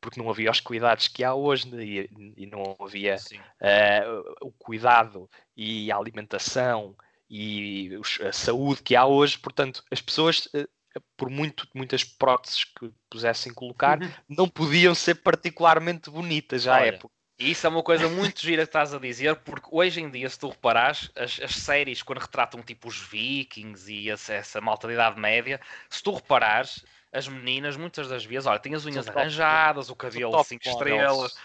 [0.02, 1.84] porque não havia os cuidados que há hoje né?
[1.84, 6.96] e, e não havia uh, o cuidado e a alimentação
[7.30, 7.92] e
[8.26, 10.68] a saúde que há hoje, portanto, as pessoas uh,
[11.16, 14.10] por muito, muitas próteses que pusessem colocar, uhum.
[14.30, 17.14] não podiam ser particularmente bonitas à Olha, época.
[17.40, 20.28] E isso é uma coisa muito gira que estás a dizer, porque hoje em dia,
[20.28, 24.88] se tu reparares, as, as séries, quando retratam tipo os vikings e essa, essa malta
[24.88, 29.08] de idade média, se tu reparares, as meninas, muitas das vezes, olha, têm as unhas
[29.08, 31.38] arranjadas, o cabelo 5 estrelas.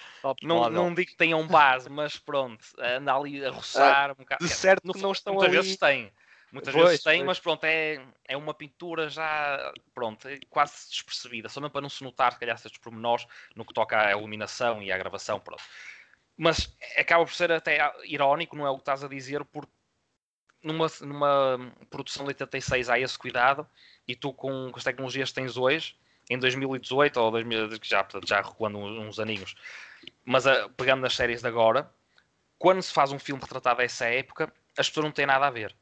[0.43, 4.45] Não, não digo que tenham base, mas pronto, anda ali a roçar ah, um bocado.
[4.45, 5.63] De certo no, não estão muitas ali...
[5.63, 6.11] vezes têm.
[6.53, 7.27] Muitas pois, vezes tem, pois.
[7.27, 11.89] mas pronto, é, é uma pintura já pronto, é quase despercebida, só mesmo para não
[11.89, 13.27] se notar, se calhar, estes pormenores
[13.57, 15.41] no que toca à iluminação e à gravação.
[15.41, 15.63] Pronto.
[16.37, 19.73] Mas acaba por ser até irónico, não é o que estás a dizer, porque
[20.63, 23.67] numa, numa produção de 86 há esse cuidado
[24.07, 25.97] e tu com, com as tecnologias que tens hoje,
[26.29, 29.55] em 2018 ou 2000, já, já recuando uns, uns aninhos,
[30.23, 31.91] mas a, pegando nas séries de agora,
[32.59, 35.51] quando se faz um filme retratado a essa época, as pessoas não têm nada a
[35.51, 35.75] ver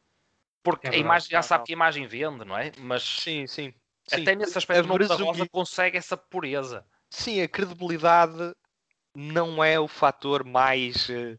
[0.63, 2.73] porque é a imagem já sabe que a imagem vende, não é?
[2.79, 3.73] Mas sim, sim.
[4.11, 6.85] Até nesse aspecto, da Rosa consegue essa pureza.
[7.09, 8.55] Sim, a credibilidade
[9.15, 11.39] não é o fator mais uh,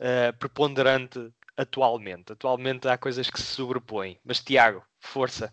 [0.00, 2.32] uh, preponderante atualmente.
[2.32, 4.18] Atualmente há coisas que se sobrepõem.
[4.24, 5.52] Mas, Tiago, força.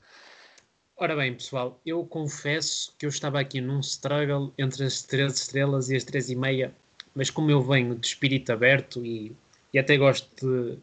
[0.98, 5.90] Ora bem, pessoal, eu confesso que eu estava aqui num struggle entre as 13 estrelas
[5.90, 6.76] e as 3 e meia,
[7.16, 9.36] mas como eu venho de espírito aberto e,
[9.74, 10.78] e até gosto de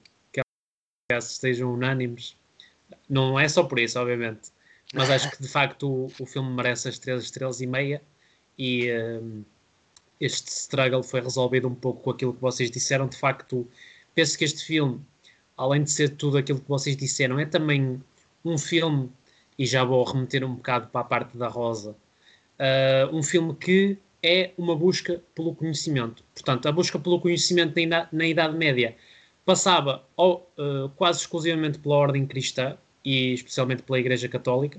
[1.17, 2.37] estejam unânimes.
[3.09, 4.51] Não é só por isso, obviamente,
[4.93, 8.03] mas acho que de facto o, o filme merece as três estrelas e meia
[8.59, 9.43] e um,
[10.21, 13.09] este struggle foi resolvido um pouco com aquilo que vocês disseram.
[13.09, 13.67] De facto,
[14.15, 15.01] penso que este filme,
[15.57, 18.03] além de ser tudo aquilo que vocês disseram, é também
[18.45, 19.11] um filme,
[19.59, 21.97] e já vou remeter um bocado para a parte da Rosa,
[22.59, 26.23] uh, um filme que é uma busca pelo conhecimento.
[26.35, 28.95] Portanto, a busca pelo conhecimento na, na Idade Média
[29.49, 34.79] passava uh, quase exclusivamente pela ordem cristã e especialmente pela Igreja Católica.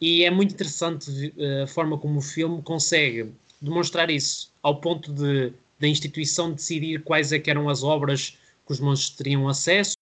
[0.00, 5.12] E é muito interessante uh, a forma como o filme consegue demonstrar isso, ao ponto
[5.12, 9.94] de da instituição decidir quais é que eram as obras que os monges teriam acesso,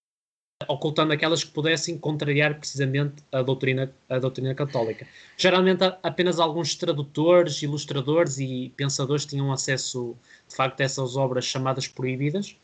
[0.67, 5.07] ocultando aquelas que pudessem contrariar precisamente a doutrina, a doutrina católica.
[5.37, 10.15] Geralmente apenas alguns tradutores, ilustradores e pensadores tinham acesso,
[10.47, 12.55] de facto, a essas obras chamadas proibidas,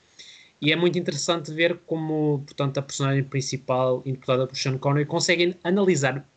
[0.59, 5.55] e é muito interessante ver como, portanto, a personagem principal, interpretada por Sean Connery, consegue
[5.63, 6.27] analisar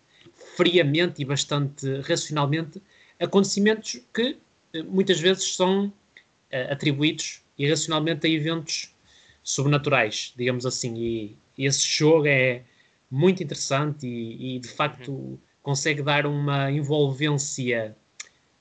[0.56, 2.82] friamente e bastante racionalmente
[3.18, 4.36] acontecimentos que
[4.74, 8.94] eh, muitas vezes são uh, atribuídos irracionalmente a eventos
[9.42, 10.94] sobrenaturais, digamos assim.
[10.96, 12.62] E, e esse jogo é
[13.10, 15.38] muito interessante e, e de facto uhum.
[15.62, 17.96] consegue dar uma envolvência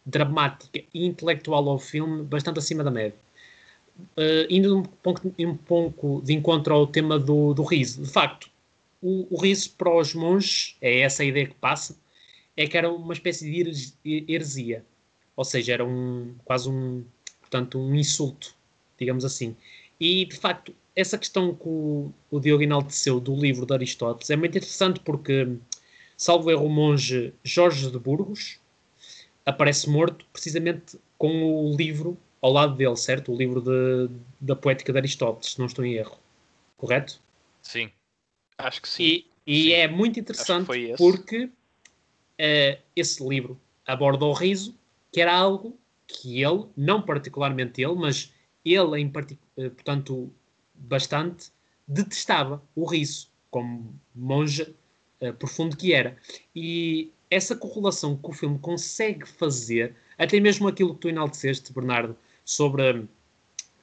[0.05, 3.17] dramática e intelectual ao filme bastante acima da média
[4.17, 8.01] uh, indo um pouco, um pouco de encontro ao tema do, do riso.
[8.03, 8.49] De facto,
[9.01, 11.97] o, o riso para os monges, é essa a ideia que passa,
[12.55, 14.83] é que era uma espécie de heresia.
[15.35, 17.03] Ou seja, era um, quase um,
[17.39, 18.53] portanto, um insulto,
[18.97, 19.55] digamos assim.
[19.99, 24.35] E, de facto, essa questão que o, o Diogo enalteceu do livro de Aristóteles é
[24.35, 25.55] muito interessante porque,
[26.17, 28.59] salvo erro, o monge Jorge de Burgos
[29.45, 33.33] aparece morto precisamente com o livro ao lado dele, certo?
[33.33, 34.09] O livro de,
[34.39, 36.17] da poética de Aristóteles, se não estou em erro.
[36.77, 37.21] Correto?
[37.61, 37.91] Sim.
[38.57, 39.03] Acho que sim.
[39.03, 39.71] E, e sim.
[39.73, 40.67] é muito interessante
[40.97, 44.75] porque uh, esse livro aborda o riso,
[45.11, 45.77] que era algo
[46.07, 48.33] que ele, não particularmente ele, mas
[48.63, 50.31] ele em particular, uh, portanto,
[50.73, 51.51] bastante,
[51.87, 53.29] detestava o riso.
[53.49, 54.73] como monja
[55.21, 56.17] uh, profundo que era.
[56.55, 62.15] E essa correlação que o filme consegue fazer, até mesmo aquilo que tu enalteceste, Bernardo,
[62.49, 63.05] sobre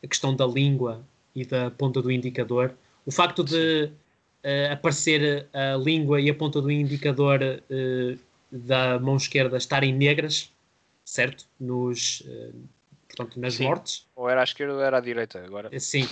[0.02, 1.06] a questão da língua
[1.36, 2.74] e da ponta do indicador,
[3.06, 8.18] o facto de uh, aparecer a língua e a ponta do indicador uh,
[8.50, 10.52] da mão esquerda estarem negras,
[11.04, 11.46] certo?
[11.60, 12.68] Nos, uh,
[13.06, 13.66] portanto, nas Sim.
[13.66, 14.04] mortes.
[14.16, 15.70] Ou era à esquerda ou era à direita, agora.
[15.78, 16.08] Sim.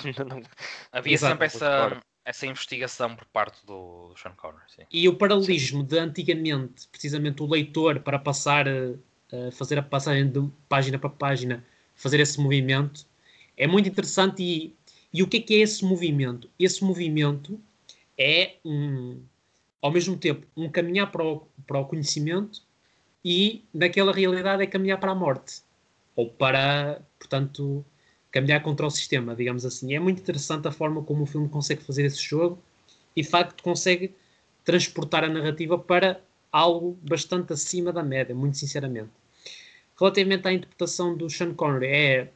[0.92, 1.32] Havia Exato.
[1.32, 4.62] sempre essa, essa investigação por parte do, do Sean Connery.
[4.68, 4.82] Sim.
[4.92, 5.86] E o paralelismo sim.
[5.86, 11.64] de antigamente, precisamente o leitor para passar, uh, fazer a passagem de página para página,
[11.95, 13.07] fazer esse movimento,
[13.57, 14.42] é muito interessante.
[14.42, 14.74] E,
[15.12, 16.49] e o que é que é esse movimento?
[16.59, 17.61] Esse movimento
[18.18, 19.20] é um,
[19.80, 22.62] ao mesmo tempo um caminhar para o, para o conhecimento
[23.24, 25.62] e naquela realidade é caminhar para a morte
[26.14, 27.84] ou para, portanto,
[28.30, 29.95] caminhar contra o sistema, digamos assim.
[29.95, 32.62] É muito interessante a forma como o filme consegue fazer esse jogo
[33.16, 34.14] e, de facto, consegue
[34.64, 36.20] transportar a narrativa para
[36.51, 39.11] algo bastante acima da média, muito sinceramente.
[39.99, 42.32] Relativamente à interpretação do Sean Connery, é,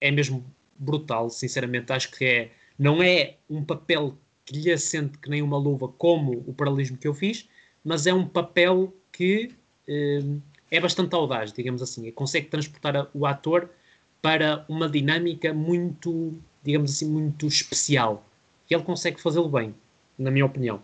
[0.00, 0.44] é mesmo
[0.76, 1.92] brutal, sinceramente.
[1.92, 6.42] Acho que é, não é um papel que lhe assente que nem uma luva, como
[6.46, 7.48] o paralelismo que eu fiz,
[7.84, 9.54] mas é um papel que
[9.86, 10.20] eh,
[10.70, 12.10] é bastante audaz, digamos assim.
[12.12, 13.70] Consegue transportar o ator
[14.22, 18.24] para uma dinâmica muito, digamos assim, muito especial.
[18.68, 19.74] E ele consegue fazê-lo bem,
[20.18, 20.82] na minha opinião.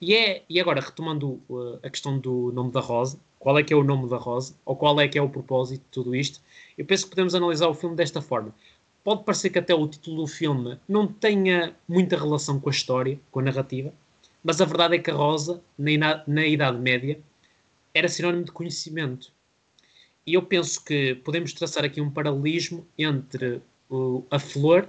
[0.00, 3.72] E, é, e agora, retomando uh, a questão do nome da Rosa, qual é que
[3.72, 6.40] é o nome da Rosa, ou qual é que é o propósito de tudo isto,
[6.76, 8.54] eu penso que podemos analisar o filme desta forma.
[9.02, 13.18] Pode parecer que até o título do filme não tenha muita relação com a história,
[13.32, 13.92] com a narrativa,
[14.44, 17.18] mas a verdade é que a Rosa, na, na Idade Média,
[17.94, 19.32] era sinónimo de conhecimento.
[20.26, 24.86] E eu penso que podemos traçar aqui um paralelismo entre o, a flor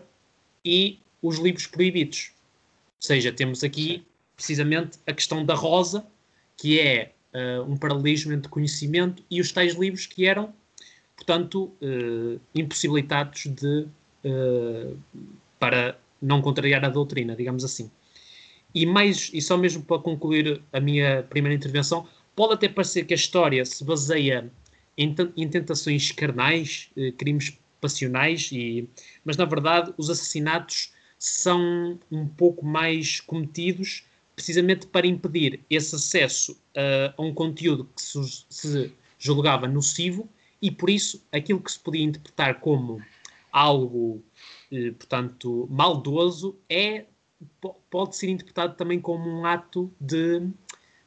[0.64, 2.34] e os livros proibidos.
[2.98, 6.06] Ou seja, temos aqui precisamente a questão da rosa,
[6.58, 10.54] que é uh, um paralelismo entre conhecimento e os tais livros que eram,
[11.16, 13.88] portanto, uh, impossibilitados de
[14.26, 14.98] uh,
[15.60, 17.90] para não contrariar a doutrina, digamos assim.
[18.74, 23.14] E mais, e só mesmo para concluir a minha primeira intervenção, pode até parecer que
[23.14, 24.50] a história se baseia
[24.98, 28.88] em, em tentações carnais, crimes passionais, e,
[29.26, 34.06] mas na verdade os assassinatos são um pouco mais cometidos
[34.36, 40.28] precisamente para impedir esse acesso uh, a um conteúdo que se, se julgava nocivo
[40.62, 43.02] e por isso aquilo que se podia interpretar como
[43.52, 44.24] algo,
[44.72, 47.06] eh, portanto, maldoso é
[47.90, 50.48] pode ser interpretado também como um ato de,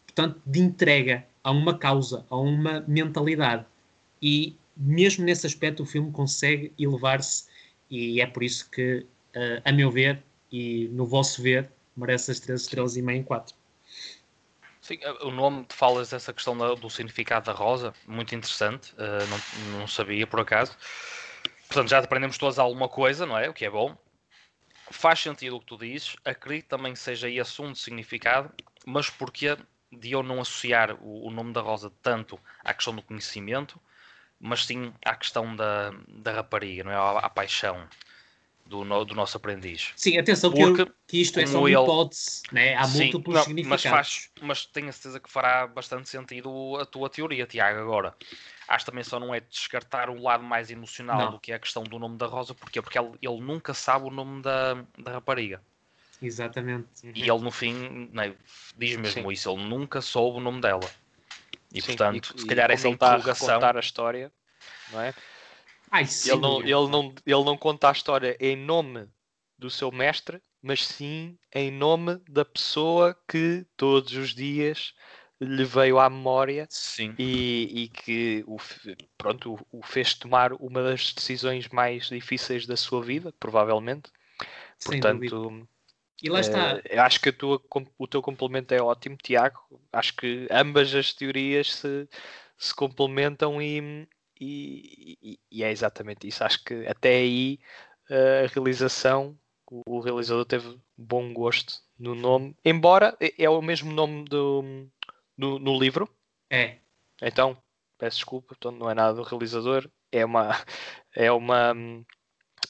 [0.04, 3.64] portanto, de entrega a uma causa, a uma mentalidade.
[4.20, 7.44] E mesmo nesse aspecto o filme consegue elevar-se
[7.88, 9.06] e é por isso que,
[9.36, 13.22] uh, a meu ver e no vosso ver, merece as 3 estrelas e meia em
[13.22, 13.54] 4.
[14.80, 19.80] Sim, eh, o nome falas essa questão do significado da rosa, muito interessante, uh, não,
[19.80, 20.76] não sabia por acaso.
[21.68, 23.48] Portanto, já aprendemos todos alguma coisa, não é?
[23.48, 23.96] O que é bom.
[24.90, 28.52] Faz sentido o que tu dizes, acredito também seja esse um de significado,
[28.84, 29.56] mas porquê
[29.90, 33.80] de eu não associar o, o nome da rosa tanto à questão do conhecimento
[34.44, 36.96] mas sim à questão da, da rapariga, não é?
[36.96, 37.88] À, à paixão
[38.66, 39.92] do, no, do nosso aprendiz.
[39.96, 41.78] Sim, atenção Porque, que, que isto é só uma ele...
[41.78, 42.74] hipótese, né?
[42.74, 43.84] há sim, múltiplos não, significados.
[43.84, 48.14] Mas, faz, mas tenho a certeza que fará bastante sentido a tua teoria, Tiago, agora.
[48.66, 51.30] Acho também só não é descartar o lado mais emocional não.
[51.32, 52.80] do que é a questão do nome da Rosa, Porquê?
[52.80, 55.60] porque ele, ele nunca sabe o nome da, da rapariga.
[56.22, 56.88] Exatamente.
[57.14, 58.34] E ele no fim né,
[58.78, 59.32] diz mesmo sim.
[59.32, 60.88] isso, ele nunca soube o nome dela.
[61.74, 63.54] E Sim, portanto, e, se calhar essa interrogação.
[63.54, 64.32] contar a história,
[64.92, 65.12] não é?
[65.94, 69.06] Ai, sim, ele, não, ele, não, ele não conta a história em nome
[69.56, 74.92] do seu mestre, mas sim em nome da pessoa que todos os dias
[75.40, 76.66] lhe veio à memória
[77.16, 78.56] e, e, que o,
[79.16, 84.10] pronto, o, o, fez tomar uma das decisões mais difíceis da sua vida, provavelmente.
[84.76, 85.68] Sem Portanto, dúvida.
[86.20, 86.74] E lá está.
[86.74, 87.62] Uh, acho que tua,
[87.96, 89.60] o teu complemento é ótimo, Tiago.
[89.92, 92.08] Acho que ambas as teorias se,
[92.58, 94.08] se complementam e,
[94.40, 96.42] e, e, é exatamente isso.
[96.44, 97.58] Acho que até aí
[98.10, 99.38] uh, a realização,
[99.70, 104.88] o, o, realizador teve bom gosto no nome, embora é, é o mesmo nome do,
[105.36, 106.08] do, no livro.
[106.50, 106.78] É.
[107.22, 107.56] Então,
[107.98, 110.50] peço desculpa, então não é nada do realizador, é uma,
[111.14, 111.74] é uma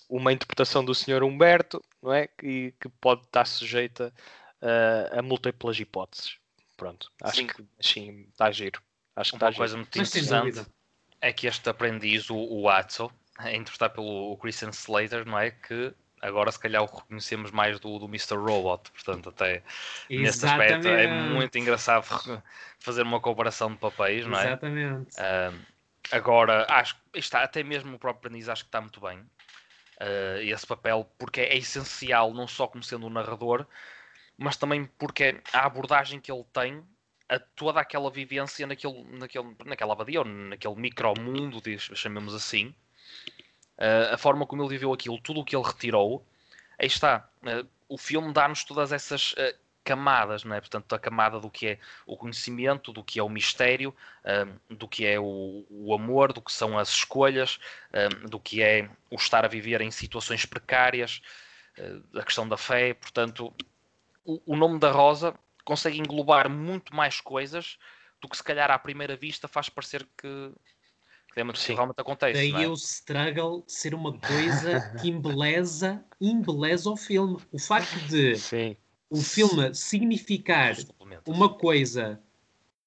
[0.09, 1.23] uma interpretação do Sr.
[1.23, 2.27] Humberto, não é?
[2.27, 4.13] Que, que pode estar sujeita
[4.63, 6.39] uh, a múltiplas hipóteses.
[6.77, 7.47] Pronto, acho sim.
[7.47, 8.83] que sim, está giro.
[9.17, 9.79] Acho que uma está coisa giro.
[9.79, 10.67] muito interessante
[11.25, 13.11] é que este aprendiz, o, o Atso,
[13.41, 15.51] é interpretado pelo Christian Slater, não é?
[15.51, 18.37] Que agora se calhar o reconhecemos mais do, do Mr.
[18.37, 19.63] Robot, portanto até
[20.09, 22.05] nesse aspecto é muito engraçado
[22.79, 24.47] fazer uma comparação de papéis, não é?
[24.47, 25.17] Exatamente.
[25.17, 25.59] Uh,
[26.13, 30.41] agora, acho que está, até mesmo o próprio Bernice acho que está muito bem uh,
[30.43, 33.67] esse papel, porque é essencial, não só como sendo um narrador,
[34.37, 36.85] mas também porque a abordagem que ele tem
[37.29, 42.75] a toda aquela vivência naquele, naquele, naquela abadia, ou naquele micromundo, chamemos assim,
[43.79, 46.25] uh, a forma como ele viveu aquilo, tudo o que ele retirou,
[46.79, 47.29] aí está.
[47.43, 49.55] Uh, o filme dá-nos todas essas uh,
[49.85, 50.61] camadas, não é?
[50.61, 53.95] Portanto, a camada do que é o conhecimento, do que é o mistério,
[54.71, 57.61] do que é o, o, amor, do que são as escolhas,
[58.31, 61.21] do que é o estar a viver em situações precárias,
[62.17, 62.95] a questão da fé.
[62.95, 63.53] Portanto,
[64.25, 65.35] o, o nome da Rosa
[65.65, 67.79] consegue englobar muito mais coisas
[68.21, 70.53] do que se calhar à primeira vista faz parecer que,
[71.33, 71.43] que
[71.73, 72.33] realmente acontece.
[72.33, 72.69] Daí é?
[72.69, 77.39] o struggle ser uma coisa que embeleza, embeleza o filme.
[77.53, 78.77] O facto de Sim.
[79.11, 80.77] o filme significar
[81.27, 82.21] uma coisa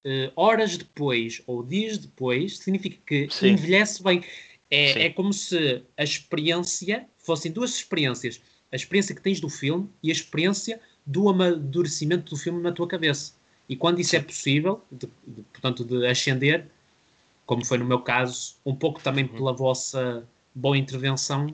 [0.04, 3.48] uh, horas depois ou dias depois, significa que Sim.
[3.48, 4.24] envelhece bem.
[4.70, 8.40] É, é como se a experiência fossem duas experiências.
[8.70, 12.86] A experiência que tens do filme e a experiência do amadurecimento do filme na tua
[12.86, 13.32] cabeça.
[13.66, 16.66] E quando isso é possível, de, de, portanto, de ascender,
[17.46, 19.32] como foi no meu caso, um pouco também uhum.
[19.32, 20.22] pela vossa
[20.54, 21.46] boa intervenção,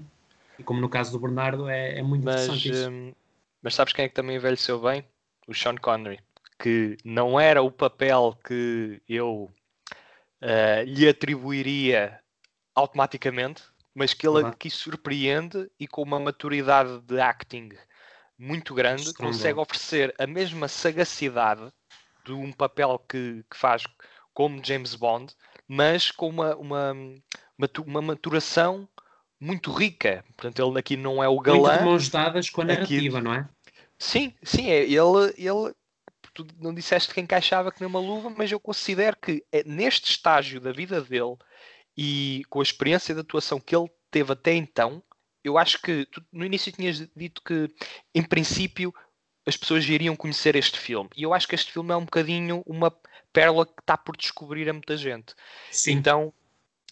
[0.58, 2.90] e como no caso do Bernardo, é, é muito mas, interessante isso.
[2.90, 3.12] Um,
[3.62, 5.04] mas sabes quem é que também envelheceu bem?
[5.46, 6.18] O Sean Connery,
[6.58, 9.48] que não era o papel que eu
[10.42, 12.18] uh, lhe atribuiria
[12.74, 13.62] automaticamente,
[13.94, 17.70] mas que ele aqui surpreende e com uma maturidade de acting
[18.38, 21.72] muito grande, consegue oferecer a mesma sagacidade
[22.24, 23.84] de um papel que, que faz
[24.32, 25.32] como James Bond,
[25.68, 26.92] mas com uma, uma,
[27.86, 28.88] uma, maturação
[29.38, 30.24] muito rica.
[30.36, 31.74] Portanto, ele aqui não é o galã.
[31.74, 33.24] Muito mãos dadas com a narrativa, aqui...
[33.24, 33.48] não é?
[33.98, 35.74] Sim, sim, é, ele, ele
[36.34, 40.10] tu não disseste que encaixava que nem uma luva, mas eu considero que é neste
[40.10, 41.36] estágio da vida dele
[41.96, 45.02] e com a experiência de atuação que ele teve até então,
[45.44, 47.70] eu acho que tu, no início tinhas dito que,
[48.14, 48.92] em princípio,
[49.46, 51.10] as pessoas iriam conhecer este filme.
[51.14, 52.90] E eu acho que este filme é um bocadinho uma
[53.32, 55.34] pérola que está por descobrir a muita gente.
[55.70, 55.92] Sim.
[55.92, 56.32] Então,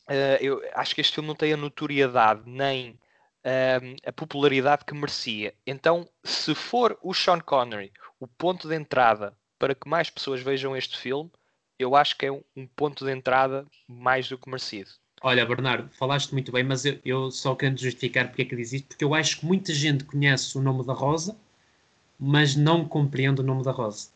[0.09, 4.95] uh, eu acho que este filme não tem a notoriedade nem uh, a popularidade que
[4.95, 5.55] merecia.
[5.67, 7.91] Então, se for o Sean Connery
[8.21, 11.31] o ponto de entrada para que mais pessoas vejam este filme,
[11.79, 14.91] eu acho que é um, um ponto de entrada mais do que merecido.
[15.23, 18.73] Olha, Bernardo, falaste muito bem, mas eu, eu só quero justificar porque é que diz
[18.73, 21.37] isto, porque eu acho que muita gente conhece o nome da Rosa,
[22.19, 24.09] mas não compreende o nome da Rosa.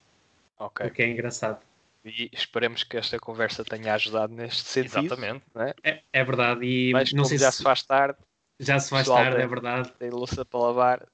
[0.58, 0.86] Ok.
[0.86, 1.60] O que é engraçado.
[2.04, 5.06] E esperemos que esta conversa tenha ajudado neste sentido.
[5.06, 5.42] Exatamente.
[5.56, 5.74] É?
[5.82, 6.24] É, é?
[6.24, 6.64] verdade.
[6.64, 7.62] E mas não sei já se...
[7.62, 8.18] faz tarde.
[8.58, 9.92] Já se faz tarde, é verdade.
[9.98, 11.06] Tem louça para lavar.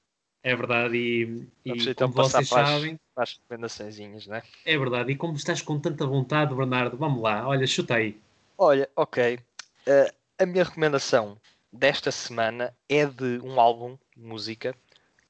[0.43, 0.95] É verdade.
[0.95, 1.25] E,
[1.65, 2.99] Vamos e então como vocês para sabem.
[3.15, 4.43] Para as recomendações, não é?
[4.65, 5.11] É verdade.
[5.11, 7.47] E como estás com tanta vontade, Bernardo, vamos lá.
[7.47, 8.19] Olha, chuta aí.
[8.57, 9.39] Olha, ok.
[9.87, 11.37] Uh, a minha recomendação
[11.71, 14.75] desta semana é de um álbum de música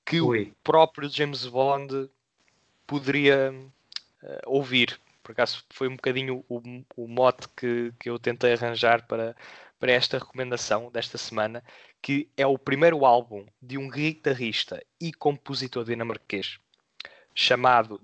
[0.06, 0.44] que Ui.
[0.44, 2.10] o próprio James Bond
[2.86, 5.00] poderia uh, ouvir.
[5.24, 6.62] Por acaso foi um bocadinho o,
[6.96, 9.36] o mote que, que eu tentei arranjar para,
[9.80, 11.64] para esta recomendação desta semana,
[12.02, 16.60] que é o primeiro álbum de um guitarrista e compositor dinamarquês
[17.36, 18.00] chamado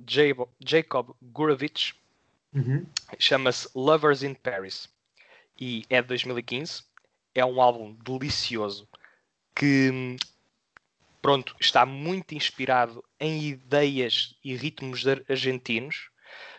[0.59, 1.93] Jacob Gurevich.
[2.51, 2.83] Uhum.
[3.19, 4.89] Chama-se Lovers in Paris
[5.59, 6.83] e é de 2015.
[7.35, 8.87] É um álbum delicioso
[9.55, 10.17] que
[11.21, 16.09] pronto, está muito inspirado em ideias e ritmos argentinos,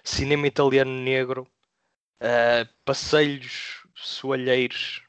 [0.04, 1.46] cinema italiano negro,
[2.20, 5.02] uh, passeios soalheiros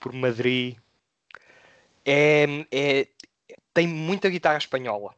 [0.00, 0.76] por Madrid.
[2.04, 3.08] É, é,
[3.72, 5.14] tem muita guitarra espanhola.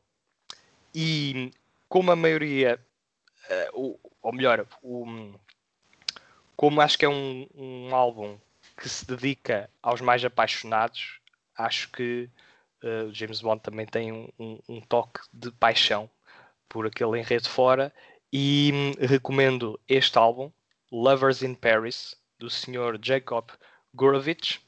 [0.95, 1.51] E
[1.89, 2.79] como a maioria,
[3.75, 5.35] uh, ou melhor, o,
[6.57, 8.39] como acho que é um, um álbum
[8.77, 11.21] que se dedica aos mais apaixonados,
[11.57, 12.29] acho que
[12.83, 16.11] uh, James Bond também tem um, um, um, toque de paixão
[16.69, 17.93] por aquele enredo fora
[18.33, 20.51] e hum, recomendo este álbum,
[20.91, 22.99] Lovers in Paris, do Sr.
[23.01, 23.49] Jacob
[23.95, 24.61] Gorovich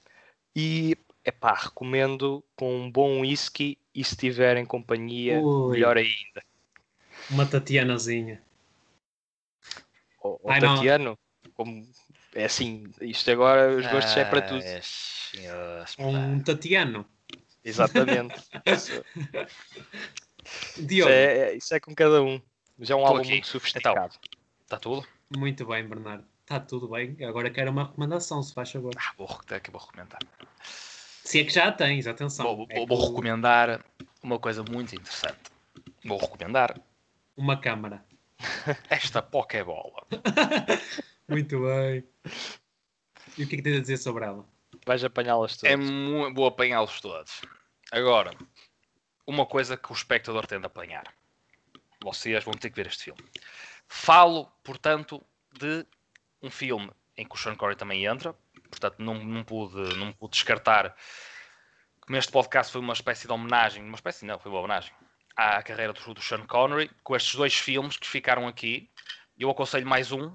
[0.55, 5.73] e epá, recomendo com um bom whisky e se tiver em companhia, Ui.
[5.73, 6.45] melhor ainda.
[7.29, 8.41] Uma Tatianazinha.
[10.23, 11.05] O, o Ai, Tatiano?
[11.05, 11.26] Não
[11.57, 11.89] como
[12.35, 14.63] é assim, isto agora os gostos ah, é para tudo.
[14.63, 14.81] É,
[15.99, 17.07] um Tatiano.
[17.65, 18.35] Exatamente.
[18.67, 19.05] isso,
[20.79, 22.41] isso, é, isso é com cada um.
[22.79, 23.31] Já é um Estou álbum aqui.
[23.31, 23.97] muito sofisticado.
[23.99, 25.07] Então, está tudo?
[25.37, 26.25] Muito bem, Bernardo.
[26.43, 27.17] Está tudo bem.
[27.25, 28.93] Agora quero uma recomendação, se faz favor.
[28.97, 30.21] Ah, vou, que vou recomendar.
[31.25, 32.55] Se é que já tens, atenção.
[32.55, 33.85] Vou, É vou que- recomendar
[34.23, 35.41] uma coisa muito interessante.
[36.05, 36.79] Vou recomendar
[37.37, 38.05] Uma câmara.
[38.89, 40.07] esta Pokébola.
[41.29, 42.05] Muito bem.
[43.37, 44.45] E o que é que tens a dizer sobre ela?
[44.87, 45.73] Vais apanhá-las todas.
[45.73, 47.41] É mu- vou apanhá-los todos.
[47.91, 48.31] Agora,
[49.27, 51.05] uma coisa que o espectador tem de apanhar.
[52.03, 53.21] Vocês vão ter que ver este filme.
[53.89, 55.85] Falo, portanto, de
[56.43, 58.35] um filme em que o Sean Connery também entra.
[58.71, 60.95] Portanto, não, não, pude, não pude descartar
[62.07, 63.83] que este podcast foi uma espécie de homenagem.
[63.83, 64.93] Uma espécie, não, foi uma homenagem
[65.35, 66.91] à carreira do, do Sean Connery.
[67.03, 68.89] Com estes dois filmes que ficaram aqui.
[69.39, 70.33] Eu aconselho mais um.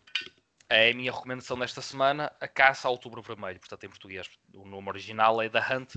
[0.73, 3.59] É a minha recomendação desta semana, A Caça ao Outubro Vermelho.
[3.59, 5.95] Portanto, em português, o nome original é The Hunt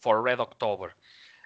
[0.00, 0.92] for Red October,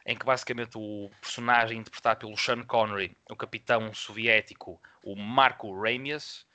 [0.07, 6.47] em que basicamente o personagem interpretado pelo Sean Connery, o capitão soviético, o Marco Ramius,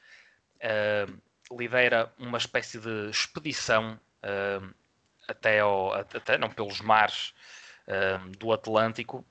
[0.60, 1.06] eh,
[1.52, 4.62] lidera uma espécie de expedição eh,
[5.28, 7.32] até, ao, até não pelos mares
[7.86, 9.24] eh, do Atlântico,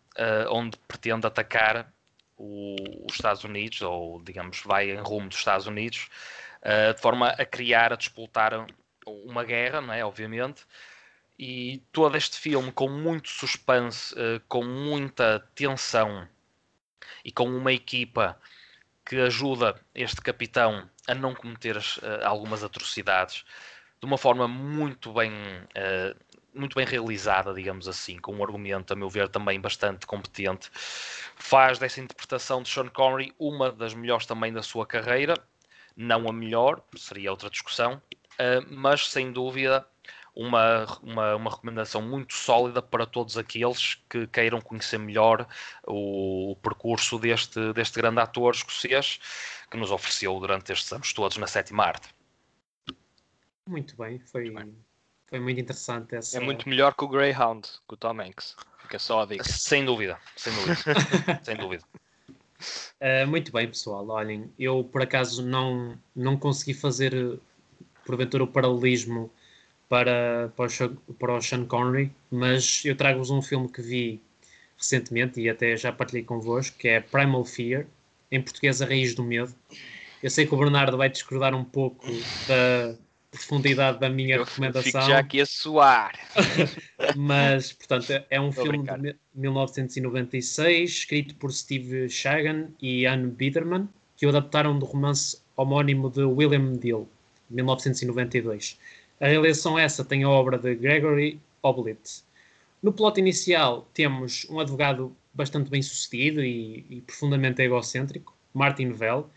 [0.51, 1.93] onde pretende atacar
[2.39, 6.09] o- os Estados Unidos, ou digamos, vai em rumo dos Estados Unidos,
[6.68, 8.66] eh, de forma a criar, a disputar
[9.06, 10.04] uma guerra, não é?
[10.04, 10.66] Obviamente.
[11.38, 16.28] E todo este filme com muito suspense, eh, com muita tensão
[17.24, 18.36] e com uma equipa
[19.04, 23.44] que ajuda este capitão a não cometer eh, algumas atrocidades
[24.00, 25.32] de uma forma muito bem,
[26.54, 30.70] muito bem realizada, digamos assim, com um argumento, a meu ver, também bastante competente,
[31.34, 35.34] faz dessa interpretação de Sean Connery uma das melhores também da sua carreira,
[35.97, 38.01] não a melhor, seria outra discussão,
[38.38, 39.86] eh, mas sem dúvida
[40.36, 45.49] uma, uma, uma recomendação muito sólida para todos aqueles que queiram conhecer melhor
[45.86, 49.18] o, o percurso deste, deste grande ator escocês
[49.70, 52.14] que nos ofereceu durante estes anos todos na sétima arte.
[53.66, 54.53] Muito bem, foi,
[55.26, 56.36] foi muito interessante essa.
[56.36, 58.55] É muito melhor que o Greyhound, com o Tom Hanks.
[58.82, 59.42] Fica só a dica.
[59.42, 60.76] Sem dúvida, sem dúvida,
[61.42, 61.84] sem dúvida.
[63.00, 64.09] Uh, muito bem, pessoal.
[64.09, 67.38] Olhem, eu por acaso não, não consegui fazer,
[68.04, 69.30] porventura, o paralelismo
[69.88, 74.22] para, para, o, Sean- para o Sean Connery, mas eu trago-vos um filme que vi
[74.76, 77.86] recentemente e até já partilhei convosco, que é Primal Fear,
[78.30, 79.54] em português A Raiz do Medo.
[80.22, 82.96] Eu sei que o Bernardo vai discordar um pouco da
[83.30, 84.82] profundidade da minha Eu recomendação.
[84.82, 86.12] fico já aqui a suar.
[87.16, 88.96] Mas, portanto, é- é um a filme brincar.
[88.98, 95.38] de mi- 1996, escrito por Steve Shagan e Anne Biederman, que o adaptaram do romance
[95.56, 97.08] homónimo de William Deal,
[97.48, 98.78] de 1992.
[99.20, 102.22] A realização essa tem a obra de Gregory Oblit.
[102.82, 109.28] No plot inicial temos um advogado bastante bem sucedido e, e profundamente egocêntrico, Martin Vell,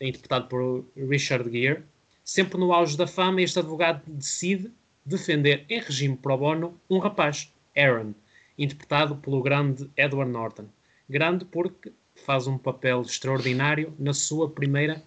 [0.00, 1.82] interpretado por Richard Gere.
[2.28, 4.72] Sempre no auge da fama, este advogado decide
[5.04, 8.14] defender em regime pro bono um rapaz, Aaron,
[8.58, 10.64] interpretado pelo grande Edward Norton.
[11.08, 11.92] Grande porque
[12.24, 15.00] faz um papel extraordinário na sua primeira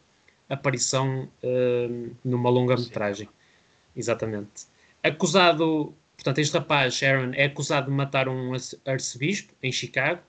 [0.47, 3.27] aparição hum, numa longa-metragem.
[3.93, 4.67] Exatamente.
[5.03, 10.21] Acusado, portanto, este rapaz, Aaron, é acusado de matar um arce- arcebispo em Chicago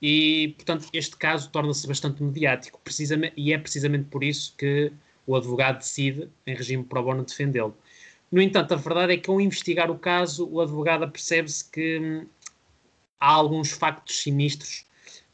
[0.00, 4.90] e, portanto, este caso torna-se bastante mediático precisamente, e é precisamente por isso que
[5.26, 7.76] o advogado decide, em regime pro bono, defendê-lo.
[8.30, 12.26] No entanto, a verdade é que ao investigar o caso, o advogado percebe-se que hum,
[13.20, 14.84] há alguns factos sinistros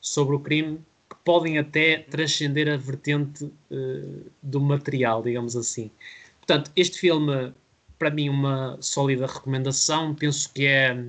[0.00, 5.90] sobre o crime que podem até transcender a vertente eh, do material, digamos assim.
[6.38, 7.52] Portanto, este filme,
[7.98, 10.14] para mim, uma sólida recomendação.
[10.14, 11.04] Penso que é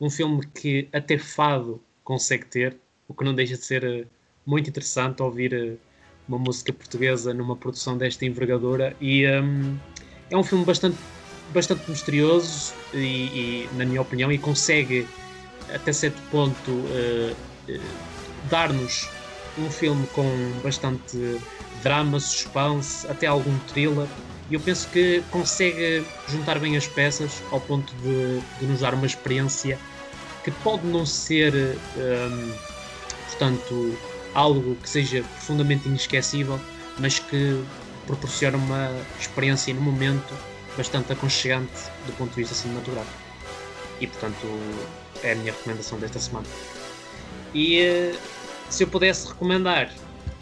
[0.00, 2.76] um filme que até fado consegue ter,
[3.08, 4.06] o que não deixa de ser eh,
[4.44, 5.76] muito interessante ouvir eh,
[6.28, 8.96] uma música portuguesa numa produção desta envergadura.
[9.00, 9.76] E hum,
[10.30, 10.96] é um filme bastante,
[11.52, 15.06] bastante misterioso, e, e, na minha opinião, e consegue,
[15.72, 17.34] até certo ponto, eh,
[17.68, 17.80] eh,
[18.50, 19.08] dar-nos
[19.58, 20.26] um filme com
[20.62, 21.40] bastante
[21.82, 24.08] drama, suspense, até algum thriller.
[24.50, 28.94] E eu penso que consegue juntar bem as peças ao ponto de, de nos dar
[28.94, 29.78] uma experiência
[30.44, 31.52] que pode não ser,
[31.96, 32.52] hum,
[33.28, 33.98] portanto,
[34.36, 36.60] algo que seja profundamente inesquecível,
[36.98, 37.64] mas que
[38.06, 40.34] proporciona uma experiência no momento
[40.76, 41.72] bastante aconchegante
[42.06, 43.16] do ponto de vista cinematográfico.
[43.98, 44.46] E, portanto,
[45.22, 46.46] é a minha recomendação desta semana.
[47.54, 48.14] E eh,
[48.68, 49.90] se eu pudesse recomendar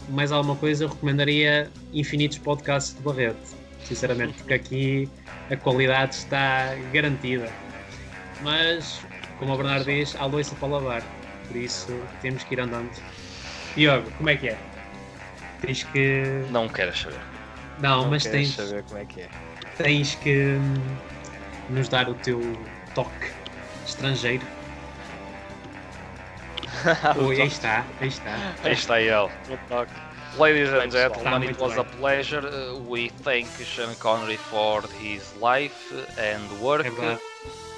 [0.09, 3.55] mais alguma coisa, eu recomendaria infinitos podcasts de Barreto,
[3.85, 5.09] sinceramente, porque aqui
[5.49, 7.49] a qualidade está garantida.
[8.41, 8.99] Mas,
[9.39, 11.03] como o Bernardo diz, há louça para lavar,
[11.47, 12.91] por isso temos que ir andando.
[13.75, 14.57] Diogo, como é que é?
[15.61, 16.45] Tens que.
[16.49, 17.19] Não queres saber.
[17.79, 19.29] Não, Não mas tens, saber como é que é.
[19.77, 20.75] tens que hum,
[21.69, 22.41] nos dar o teu
[22.93, 23.31] toque.
[23.85, 24.45] estrangeiro.
[27.17, 28.35] Ui, aí está, aí está.
[28.63, 29.29] Aí está ele.
[29.49, 29.91] No toque.
[30.37, 32.45] Ladies and gentlemen, it was a pleasure.
[32.45, 36.85] Uh, we thank Sean Connery for his life and work.
[36.85, 37.19] É.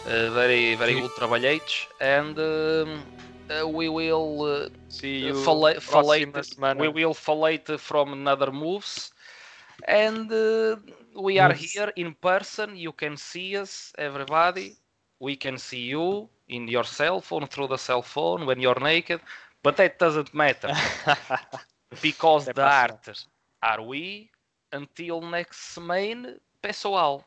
[0.08, 1.88] Uh, very, very good trabalhates.
[2.00, 3.04] And um,
[3.50, 6.84] uh, we will uh, See you fala- próxima falate, semana.
[6.84, 9.12] we will falate from another moves.
[9.88, 10.78] And uh,
[11.16, 11.54] we are Moves.
[11.54, 12.76] here in person.
[12.76, 14.78] You can see us, everybody.
[15.20, 19.22] We can see you in your cell phone through the cell phone when you're naked.
[19.64, 20.74] But that doesn't matter
[22.02, 22.66] because the próxima.
[22.66, 23.26] art
[23.62, 24.30] are we.
[24.72, 27.24] Until next main pessoal.